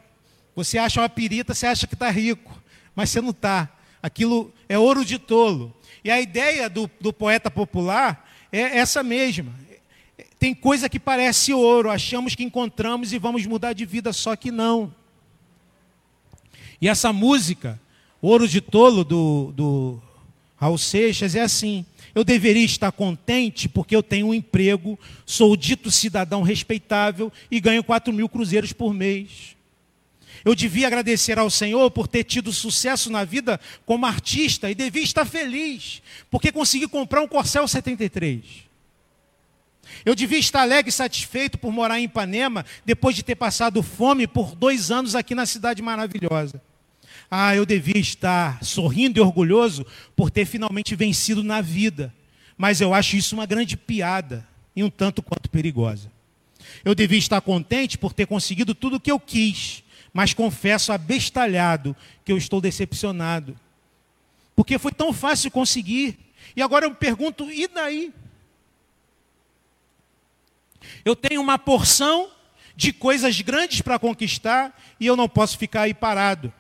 Você 0.55 0.77
acha 0.77 1.01
uma 1.01 1.09
pirita, 1.09 1.53
você 1.53 1.67
acha 1.67 1.87
que 1.87 1.93
está 1.93 2.09
rico, 2.09 2.61
mas 2.95 3.09
você 3.09 3.21
não 3.21 3.29
está. 3.29 3.69
Aquilo 4.01 4.53
é 4.67 4.77
ouro 4.77 5.05
de 5.05 5.17
tolo. 5.17 5.75
E 6.03 6.11
a 6.11 6.19
ideia 6.19 6.69
do, 6.69 6.89
do 6.99 7.13
poeta 7.13 7.49
popular 7.49 8.29
é 8.51 8.77
essa 8.77 9.03
mesma. 9.03 9.53
Tem 10.39 10.53
coisa 10.53 10.87
que 10.87 10.99
parece 10.99 11.53
ouro, 11.53 11.89
achamos 11.89 12.35
que 12.35 12.43
encontramos 12.43 13.11
e 13.11 13.17
vamos 13.17 13.45
mudar 13.45 13.73
de 13.73 13.85
vida, 13.85 14.13
só 14.13 14.35
que 14.35 14.51
não. 14.51 14.93
E 16.79 16.87
essa 16.87 17.11
música, 17.11 17.79
Ouro 18.21 18.47
de 18.47 18.61
Tolo, 18.61 19.03
do, 19.03 19.51
do 19.55 20.01
Raul 20.55 20.77
Seixas, 20.77 21.33
é 21.33 21.41
assim. 21.41 21.85
Eu 22.13 22.23
deveria 22.23 22.65
estar 22.65 22.91
contente 22.91 23.67
porque 23.67 23.95
eu 23.95 24.03
tenho 24.03 24.27
um 24.27 24.33
emprego, 24.33 24.97
sou 25.25 25.55
dito 25.55 25.89
cidadão 25.89 26.41
respeitável 26.41 27.31
e 27.49 27.59
ganho 27.59 27.83
4 27.83 28.13
mil 28.13 28.29
cruzeiros 28.29 28.73
por 28.73 28.93
mês. 28.93 29.55
Eu 30.45 30.53
devia 30.55 30.87
agradecer 30.87 31.37
ao 31.39 31.49
Senhor 31.49 31.89
por 31.91 32.07
ter 32.07 32.23
tido 32.23 32.53
sucesso 32.53 33.09
na 33.11 33.23
vida 33.23 33.59
como 33.85 34.05
artista 34.05 34.69
e 34.69 34.75
devia 34.75 35.03
estar 35.03 35.25
feliz 35.25 36.01
porque 36.29 36.51
consegui 36.51 36.87
comprar 36.87 37.21
um 37.21 37.27
Corcel 37.27 37.67
73. 37.67 38.66
Eu 40.05 40.15
devia 40.15 40.39
estar 40.39 40.61
alegre 40.61 40.89
e 40.89 40.93
satisfeito 40.93 41.57
por 41.57 41.71
morar 41.71 41.99
em 41.99 42.05
Ipanema, 42.05 42.65
depois 42.85 43.15
de 43.15 43.23
ter 43.23 43.35
passado 43.35 43.81
fome 43.83 44.27
por 44.27 44.55
dois 44.55 44.91
anos 44.91 45.15
aqui 45.15 45.35
na 45.35 45.45
cidade 45.45 45.81
maravilhosa. 45.81 46.61
Ah, 47.29 47.55
eu 47.55 47.65
devia 47.65 47.99
estar 47.99 48.63
sorrindo 48.63 49.19
e 49.19 49.21
orgulhoso 49.21 49.85
por 50.15 50.29
ter 50.31 50.45
finalmente 50.45 50.95
vencido 50.95 51.43
na 51.43 51.61
vida. 51.61 52.13
Mas 52.57 52.81
eu 52.81 52.93
acho 52.93 53.15
isso 53.15 53.35
uma 53.35 53.45
grande 53.45 53.75
piada 53.75 54.47
e 54.75 54.83
um 54.83 54.89
tanto 54.89 55.21
quanto 55.21 55.49
perigosa. 55.49 56.11
Eu 56.83 56.95
devia 56.95 57.17
estar 57.17 57.41
contente 57.41 57.97
por 57.97 58.13
ter 58.13 58.25
conseguido 58.25 58.73
tudo 58.73 58.95
o 58.95 58.99
que 58.99 59.11
eu 59.11 59.19
quis, 59.19 59.83
mas 60.13 60.33
confesso 60.33 60.91
abestalhado 60.91 61.95
que 62.23 62.31
eu 62.31 62.37
estou 62.37 62.61
decepcionado. 62.61 63.57
Porque 64.55 64.79
foi 64.79 64.91
tão 64.91 65.13
fácil 65.13 65.51
conseguir. 65.51 66.17
E 66.55 66.61
agora 66.61 66.85
eu 66.85 66.89
me 66.89 66.95
pergunto, 66.95 67.51
e 67.51 67.67
daí? 67.67 68.13
Eu 71.03 71.15
tenho 71.15 71.41
uma 71.41 71.57
porção 71.57 72.29
de 72.75 72.93
coisas 72.93 73.41
grandes 73.41 73.81
para 73.81 73.97
conquistar 73.97 74.79
e 74.99 75.07
eu 75.07 75.15
não 75.15 75.27
posso 75.27 75.57
ficar 75.57 75.81
aí 75.81 75.93
parado. 75.93 76.53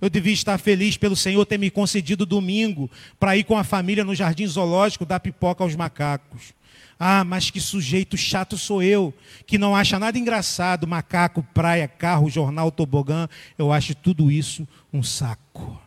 Eu 0.00 0.08
devia 0.08 0.32
estar 0.32 0.56
feliz 0.58 0.96
pelo 0.96 1.16
Senhor 1.16 1.44
ter 1.44 1.58
me 1.58 1.70
concedido 1.70 2.24
domingo 2.24 2.90
para 3.18 3.36
ir 3.36 3.44
com 3.44 3.56
a 3.56 3.64
família 3.64 4.04
no 4.04 4.14
jardim 4.14 4.46
zoológico 4.46 5.04
dar 5.04 5.20
pipoca 5.20 5.62
aos 5.62 5.76
macacos. 5.76 6.54
Ah, 6.98 7.24
mas 7.24 7.50
que 7.50 7.60
sujeito 7.60 8.16
chato 8.16 8.58
sou 8.58 8.82
eu, 8.82 9.12
que 9.46 9.56
não 9.56 9.74
acha 9.74 9.98
nada 9.98 10.18
engraçado, 10.18 10.86
macaco, 10.86 11.42
praia, 11.54 11.88
carro, 11.88 12.28
jornal, 12.28 12.70
tobogã. 12.70 13.26
Eu 13.56 13.72
acho 13.72 13.94
tudo 13.94 14.30
isso 14.30 14.68
um 14.92 15.02
saco. 15.02 15.80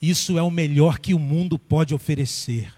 Isso 0.00 0.38
é 0.38 0.42
o 0.42 0.50
melhor 0.50 0.98
que 0.98 1.12
o 1.12 1.18
mundo 1.18 1.58
pode 1.58 1.94
oferecer. 1.94 2.72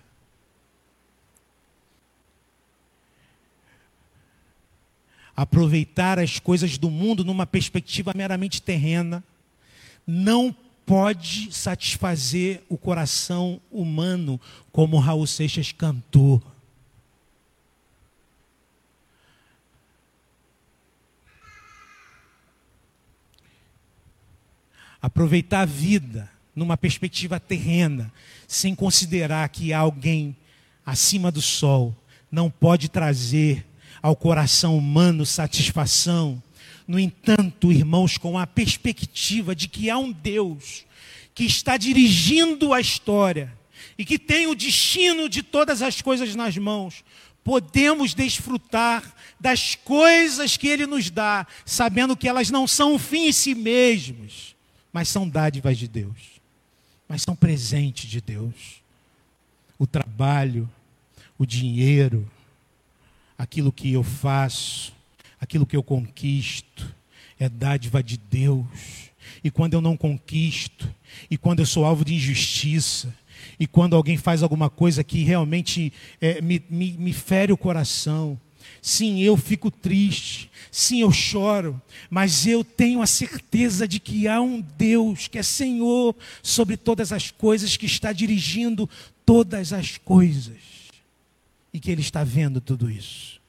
Aproveitar 5.36 6.18
as 6.18 6.38
coisas 6.38 6.76
do 6.78 6.90
mundo 6.90 7.24
numa 7.24 7.46
perspectiva 7.46 8.12
meramente 8.14 8.60
terrena 8.60 9.24
não 10.06 10.54
pode 10.84 11.52
satisfazer 11.52 12.62
o 12.68 12.76
coração 12.76 13.60
humano, 13.70 14.40
como 14.72 14.98
Raul 14.98 15.26
Seixas 15.26 15.72
cantou. 15.72 16.42
Aproveitar 25.00 25.60
a 25.60 25.64
vida 25.64 26.29
numa 26.54 26.76
perspectiva 26.76 27.38
terrena, 27.38 28.12
sem 28.46 28.74
considerar 28.74 29.48
que 29.48 29.72
alguém 29.72 30.36
acima 30.84 31.30
do 31.30 31.40
sol 31.40 31.96
não 32.30 32.50
pode 32.50 32.88
trazer 32.88 33.66
ao 34.02 34.16
coração 34.16 34.76
humano 34.76 35.26
satisfação. 35.26 36.42
No 36.86 36.98
entanto, 36.98 37.72
irmãos, 37.72 38.18
com 38.18 38.38
a 38.38 38.46
perspectiva 38.46 39.54
de 39.54 39.68
que 39.68 39.90
há 39.90 39.98
um 39.98 40.10
Deus 40.10 40.84
que 41.34 41.44
está 41.44 41.76
dirigindo 41.76 42.72
a 42.72 42.80
história 42.80 43.52
e 43.96 44.04
que 44.04 44.18
tem 44.18 44.46
o 44.46 44.54
destino 44.54 45.28
de 45.28 45.42
todas 45.42 45.82
as 45.82 46.02
coisas 46.02 46.34
nas 46.34 46.56
mãos, 46.56 47.04
podemos 47.44 48.12
desfrutar 48.14 49.14
das 49.38 49.74
coisas 49.74 50.56
que 50.56 50.68
Ele 50.68 50.86
nos 50.86 51.10
dá, 51.10 51.46
sabendo 51.64 52.16
que 52.16 52.28
elas 52.28 52.50
não 52.50 52.66
são 52.66 52.94
um 52.94 52.98
fim 52.98 53.28
em 53.28 53.32
si 53.32 53.54
mesmas, 53.54 54.54
mas 54.92 55.08
são 55.08 55.28
dádivas 55.28 55.78
de 55.78 55.86
Deus 55.86 56.39
mas 57.10 57.22
são 57.22 57.34
presente 57.34 58.06
de 58.06 58.20
Deus. 58.20 58.80
O 59.76 59.84
trabalho, 59.84 60.70
o 61.36 61.44
dinheiro, 61.44 62.24
aquilo 63.36 63.72
que 63.72 63.92
eu 63.92 64.04
faço, 64.04 64.92
aquilo 65.40 65.66
que 65.66 65.76
eu 65.76 65.82
conquisto, 65.82 66.94
é 67.36 67.48
dádiva 67.48 68.00
de 68.00 68.16
Deus. 68.16 69.10
E 69.42 69.50
quando 69.50 69.74
eu 69.74 69.80
não 69.80 69.96
conquisto, 69.96 70.88
e 71.28 71.36
quando 71.36 71.58
eu 71.58 71.66
sou 71.66 71.84
alvo 71.84 72.04
de 72.04 72.14
injustiça, 72.14 73.12
e 73.58 73.66
quando 73.66 73.96
alguém 73.96 74.16
faz 74.16 74.44
alguma 74.44 74.70
coisa 74.70 75.02
que 75.02 75.24
realmente 75.24 75.92
é, 76.20 76.40
me, 76.40 76.62
me, 76.70 76.92
me 76.92 77.12
fere 77.12 77.52
o 77.52 77.56
coração, 77.56 78.38
Sim, 78.82 79.20
eu 79.20 79.36
fico 79.36 79.70
triste. 79.70 80.50
Sim, 80.70 81.00
eu 81.00 81.12
choro. 81.12 81.80
Mas 82.08 82.46
eu 82.46 82.64
tenho 82.64 83.02
a 83.02 83.06
certeza 83.06 83.86
de 83.86 84.00
que 84.00 84.26
há 84.28 84.40
um 84.40 84.60
Deus 84.60 85.28
que 85.28 85.38
é 85.38 85.42
Senhor 85.42 86.14
sobre 86.42 86.76
todas 86.76 87.12
as 87.12 87.30
coisas, 87.30 87.76
que 87.76 87.86
está 87.86 88.12
dirigindo 88.12 88.88
todas 89.24 89.72
as 89.72 89.98
coisas. 89.98 90.58
E 91.72 91.78
que 91.78 91.90
Ele 91.90 92.00
está 92.00 92.24
vendo 92.24 92.60
tudo 92.60 92.90
isso. 92.90 93.40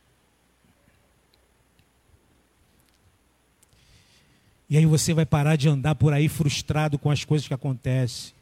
E 4.69 4.77
aí 4.77 4.85
você 4.85 5.13
vai 5.13 5.25
parar 5.25 5.57
de 5.57 5.67
andar 5.67 5.95
por 5.95 6.13
aí 6.13 6.29
frustrado 6.29 6.97
com 6.97 7.11
as 7.11 7.25
coisas 7.25 7.45
que 7.45 7.53
acontecem. 7.53 8.33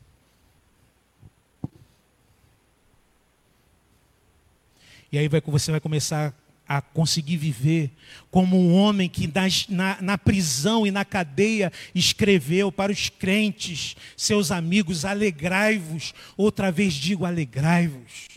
E 5.11 5.17
aí 5.17 5.28
vai, 5.28 5.41
você 5.41 5.72
vai 5.72 5.80
começar 5.80 6.32
a 6.70 6.82
conseguir 6.82 7.36
viver 7.36 7.91
como 8.30 8.55
um 8.55 8.76
homem 8.76 9.09
que 9.09 9.28
na, 9.67 9.99
na, 9.99 10.17
prisão 10.20 10.86
e 10.86 10.91
na 10.91 11.03
cadeia 11.03 11.74
escreveu 11.95 12.72
para 12.72 12.91
os 12.91 13.09
crentes, 13.09 13.95
seus 14.15 14.51
amigos, 14.51 15.03
alegrai-vos. 15.03 16.13
Outra 16.38 16.72
vez 16.72 16.93
digo, 16.93 17.26
alegrai-vos. 17.26 18.28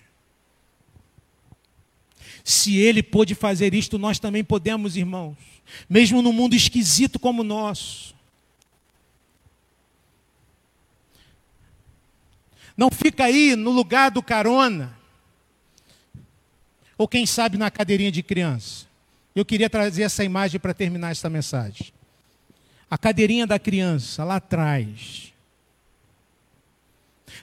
Se 2.43 2.75
ele 2.79 3.03
pôde 3.03 3.35
fazer 3.35 3.75
isto, 3.75 3.99
nós 3.99 4.19
também 4.19 4.43
podemos, 4.43 4.97
irmãos, 4.97 5.37
mesmo 5.87 6.23
no 6.23 6.33
mundo 6.33 6.57
esquisito 6.57 7.19
como 7.19 7.43
o 7.43 7.45
nosso. 7.45 8.15
Não 12.75 12.91
fica 12.91 13.25
aí 13.25 13.55
no 13.55 13.71
lugar 13.71 14.11
do 14.11 14.23
carona 14.23 15.02
ou 17.03 17.09
quem 17.09 17.27
sabe 17.27 17.59
na 17.59 17.69
cadeirinha 17.69 18.13
de 18.13 18.23
criança. 18.23 18.87
Eu 19.35 19.45
queria 19.45 19.69
trazer 19.69 20.05
essa 20.05 20.23
imagem 20.23 20.61
para 20.61 20.73
terminar 20.73 21.11
essa 21.11 21.29
mensagem. 21.29 21.93
A 22.89 22.97
cadeirinha 22.97 23.45
da 23.45 23.59
criança, 23.59 24.23
lá 24.23 24.37
atrás. 24.37 25.33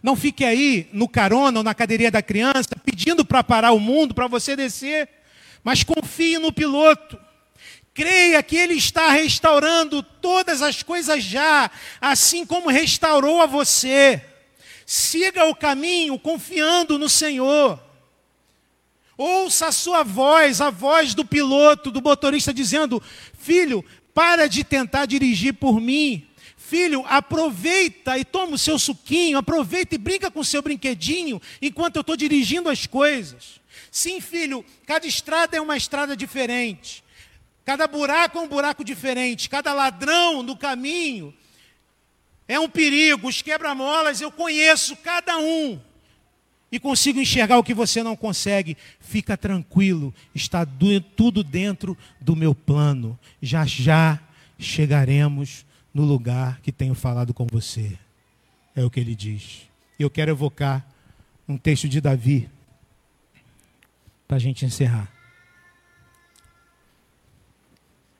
Não 0.01 0.15
fique 0.15 0.45
aí 0.45 0.87
no 0.93 1.09
carona 1.09 1.59
ou 1.59 1.63
na 1.63 1.75
cadeirinha 1.75 2.09
da 2.09 2.21
criança 2.21 2.69
pedindo 2.85 3.25
para 3.25 3.43
parar 3.43 3.73
o 3.73 3.81
mundo, 3.81 4.15
para 4.15 4.27
você 4.27 4.55
descer, 4.55 5.09
mas 5.61 5.83
confie 5.83 6.37
no 6.37 6.53
piloto. 6.53 7.19
Creia 7.93 8.41
que 8.41 8.55
Ele 8.55 8.75
está 8.75 9.11
restaurando 9.11 10.01
todas 10.01 10.61
as 10.61 10.81
coisas 10.81 11.21
já, 11.21 11.69
assim 11.99 12.45
como 12.45 12.69
restaurou 12.69 13.41
a 13.41 13.45
você. 13.45 14.23
Siga 14.85 15.49
o 15.49 15.55
caminho 15.55 16.17
confiando 16.17 16.97
no 16.97 17.09
Senhor. 17.09 17.88
Ouça 19.21 19.67
a 19.67 19.71
sua 19.73 20.01
voz, 20.01 20.61
a 20.61 20.69
voz 20.69 21.13
do 21.13 21.25
piloto, 21.25 21.91
do 21.91 22.01
motorista, 22.01 22.53
dizendo: 22.53 23.03
Filho, 23.37 23.83
para 24.13 24.47
de 24.47 24.63
tentar 24.63 25.05
dirigir 25.05 25.55
por 25.55 25.81
mim. 25.81 26.25
Filho, 26.55 27.03
aproveita 27.05 28.17
e 28.17 28.23
toma 28.23 28.53
o 28.53 28.57
seu 28.57 28.79
suquinho, 28.79 29.37
aproveita 29.37 29.93
e 29.93 29.97
brinca 29.97 30.31
com 30.31 30.39
o 30.39 30.45
seu 30.45 30.61
brinquedinho 30.61 31.41
enquanto 31.61 31.97
eu 31.97 31.99
estou 31.99 32.15
dirigindo 32.15 32.69
as 32.69 32.87
coisas. 32.87 33.59
Sim, 33.91 34.21
filho, 34.21 34.63
cada 34.87 35.05
estrada 35.05 35.57
é 35.57 35.59
uma 35.59 35.75
estrada 35.75 36.15
diferente. 36.15 37.03
Cada 37.65 37.87
buraco 37.87 38.37
é 38.37 38.41
um 38.41 38.47
buraco 38.47 38.85
diferente. 38.85 39.49
Cada 39.49 39.73
ladrão 39.73 40.41
no 40.41 40.55
caminho 40.55 41.33
é 42.47 42.57
um 42.57 42.69
perigo. 42.69 43.27
Os 43.27 43.41
quebra-molas 43.41 44.21
eu 44.21 44.31
conheço 44.31 44.95
cada 44.95 45.37
um 45.39 45.77
e 46.71 46.79
consigo 46.79 47.19
enxergar 47.19 47.57
o 47.57 47.63
que 47.63 47.73
você 47.73 48.03
não 48.03 48.15
consegue, 48.15 48.77
fica 48.99 49.35
tranquilo, 49.35 50.13
está 50.35 50.65
tudo 51.15 51.43
dentro 51.43 51.97
do 52.21 52.35
meu 52.35 52.53
plano. 52.53 53.17
Já 53.41 53.65
já 53.65 54.19
chegaremos 54.57 55.65
no 55.93 56.03
lugar 56.03 56.59
que 56.61 56.71
tenho 56.71 56.93
falado 56.93 57.33
com 57.33 57.47
você. 57.47 57.97
É 58.75 58.83
o 58.83 58.89
que 58.89 58.99
ele 58.99 59.15
diz. 59.15 59.67
Eu 59.97 60.09
quero 60.09 60.31
evocar 60.31 60.85
um 61.47 61.57
texto 61.57 61.89
de 61.89 61.99
Davi 61.99 62.49
para 64.27 64.37
a 64.37 64.39
gente 64.39 64.65
encerrar. 64.65 65.11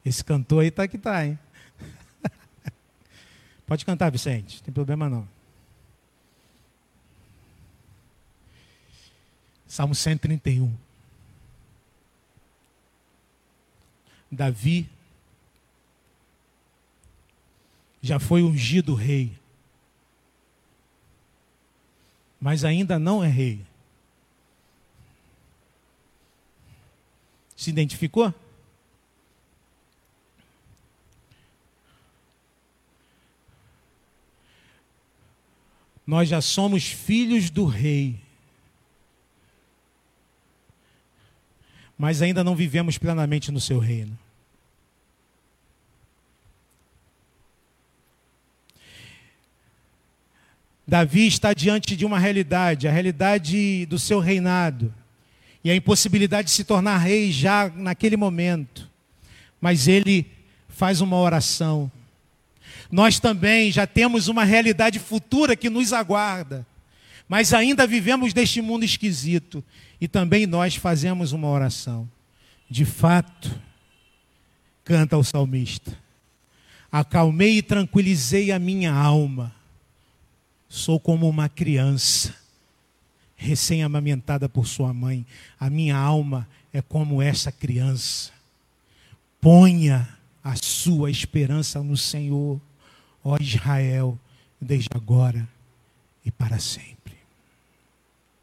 Esse 0.04 0.24
cantor 0.24 0.64
aí 0.64 0.72
tá 0.72 0.88
que 0.88 0.98
tá, 0.98 1.24
hein? 1.24 1.38
Pode 3.68 3.86
cantar, 3.86 4.10
Vicente, 4.10 4.58
não 4.58 4.64
tem 4.64 4.74
problema 4.74 5.08
não. 5.08 5.39
Salmo 9.70 9.94
131. 9.94 10.76
Davi 14.32 14.90
já 18.02 18.20
foi 18.20 18.42
ungido 18.42 18.96
rei, 18.96 19.32
mas 22.42 22.64
ainda 22.64 22.98
não 22.98 23.24
é 23.24 23.28
rei. 23.28 23.64
Se 27.56 27.70
identificou? 27.70 28.34
Nós 36.08 36.28
já 36.28 36.42
somos 36.42 36.88
filhos 36.88 37.52
do 37.52 37.66
rei. 37.66 38.29
Mas 42.00 42.22
ainda 42.22 42.46
não 42.46 42.56
vivemos 42.56 42.98
plenamente 42.98 43.52
no 43.52 43.60
seu 43.60 43.78
reino. 43.78 44.18
Davi 50.88 51.28
está 51.28 51.54
diante 51.54 51.98
de 51.98 52.06
uma 52.06 52.18
realidade, 52.18 52.88
a 52.88 52.92
realidade 52.92 53.86
do 53.86 54.00
seu 54.00 54.20
reinado, 54.20 54.94
e 55.62 55.70
a 55.70 55.76
impossibilidade 55.76 56.48
de 56.48 56.54
se 56.54 56.64
tornar 56.64 56.98
rei 57.00 57.34
já 57.34 57.70
naquele 57.76 58.16
momento. 58.16 58.90
Mas 59.60 59.86
ele 59.86 60.26
faz 60.70 61.02
uma 61.02 61.18
oração. 61.18 61.92
Nós 62.90 63.20
também 63.20 63.74
já 63.74 63.86
temos 63.86 64.30
uma 64.30 64.46
realidade 64.46 65.00
futura 65.00 65.54
que 65.54 65.70
nos 65.70 65.92
aguarda, 65.92 66.66
mas 67.28 67.54
ainda 67.54 67.86
vivemos 67.86 68.34
deste 68.34 68.62
mundo 68.62 68.86
esquisito. 68.86 69.62
E 70.00 70.08
também 70.08 70.46
nós 70.46 70.76
fazemos 70.76 71.32
uma 71.32 71.48
oração. 71.48 72.10
De 72.70 72.86
fato, 72.86 73.60
canta 74.84 75.18
o 75.18 75.24
salmista. 75.24 75.98
Acalmei 76.92 77.58
e 77.58 77.62
tranquilizei 77.62 78.52
a 78.52 78.60
minha 78.60 78.94
alma. 78.94 79.54
Sou 80.68 81.00
como 81.00 81.28
uma 81.28 81.50
criança, 81.50 82.34
recém-amamentada 83.36 84.48
por 84.48 84.68
sua 84.68 84.94
mãe. 84.94 85.26
A 85.60 85.70
minha 85.70 85.98
alma 85.98 86.48
é 86.74 86.82
como 86.82 87.22
essa 87.22 87.52
criança. 87.52 88.32
Ponha 89.42 90.08
a 90.44 90.56
sua 90.56 91.10
esperança 91.12 91.82
no 91.82 91.98
Senhor, 91.98 92.60
ó 93.24 93.38
Israel, 93.40 94.18
desde 94.60 94.90
agora 94.94 95.48
e 96.26 96.32
para 96.32 96.60
sempre. 96.60 96.99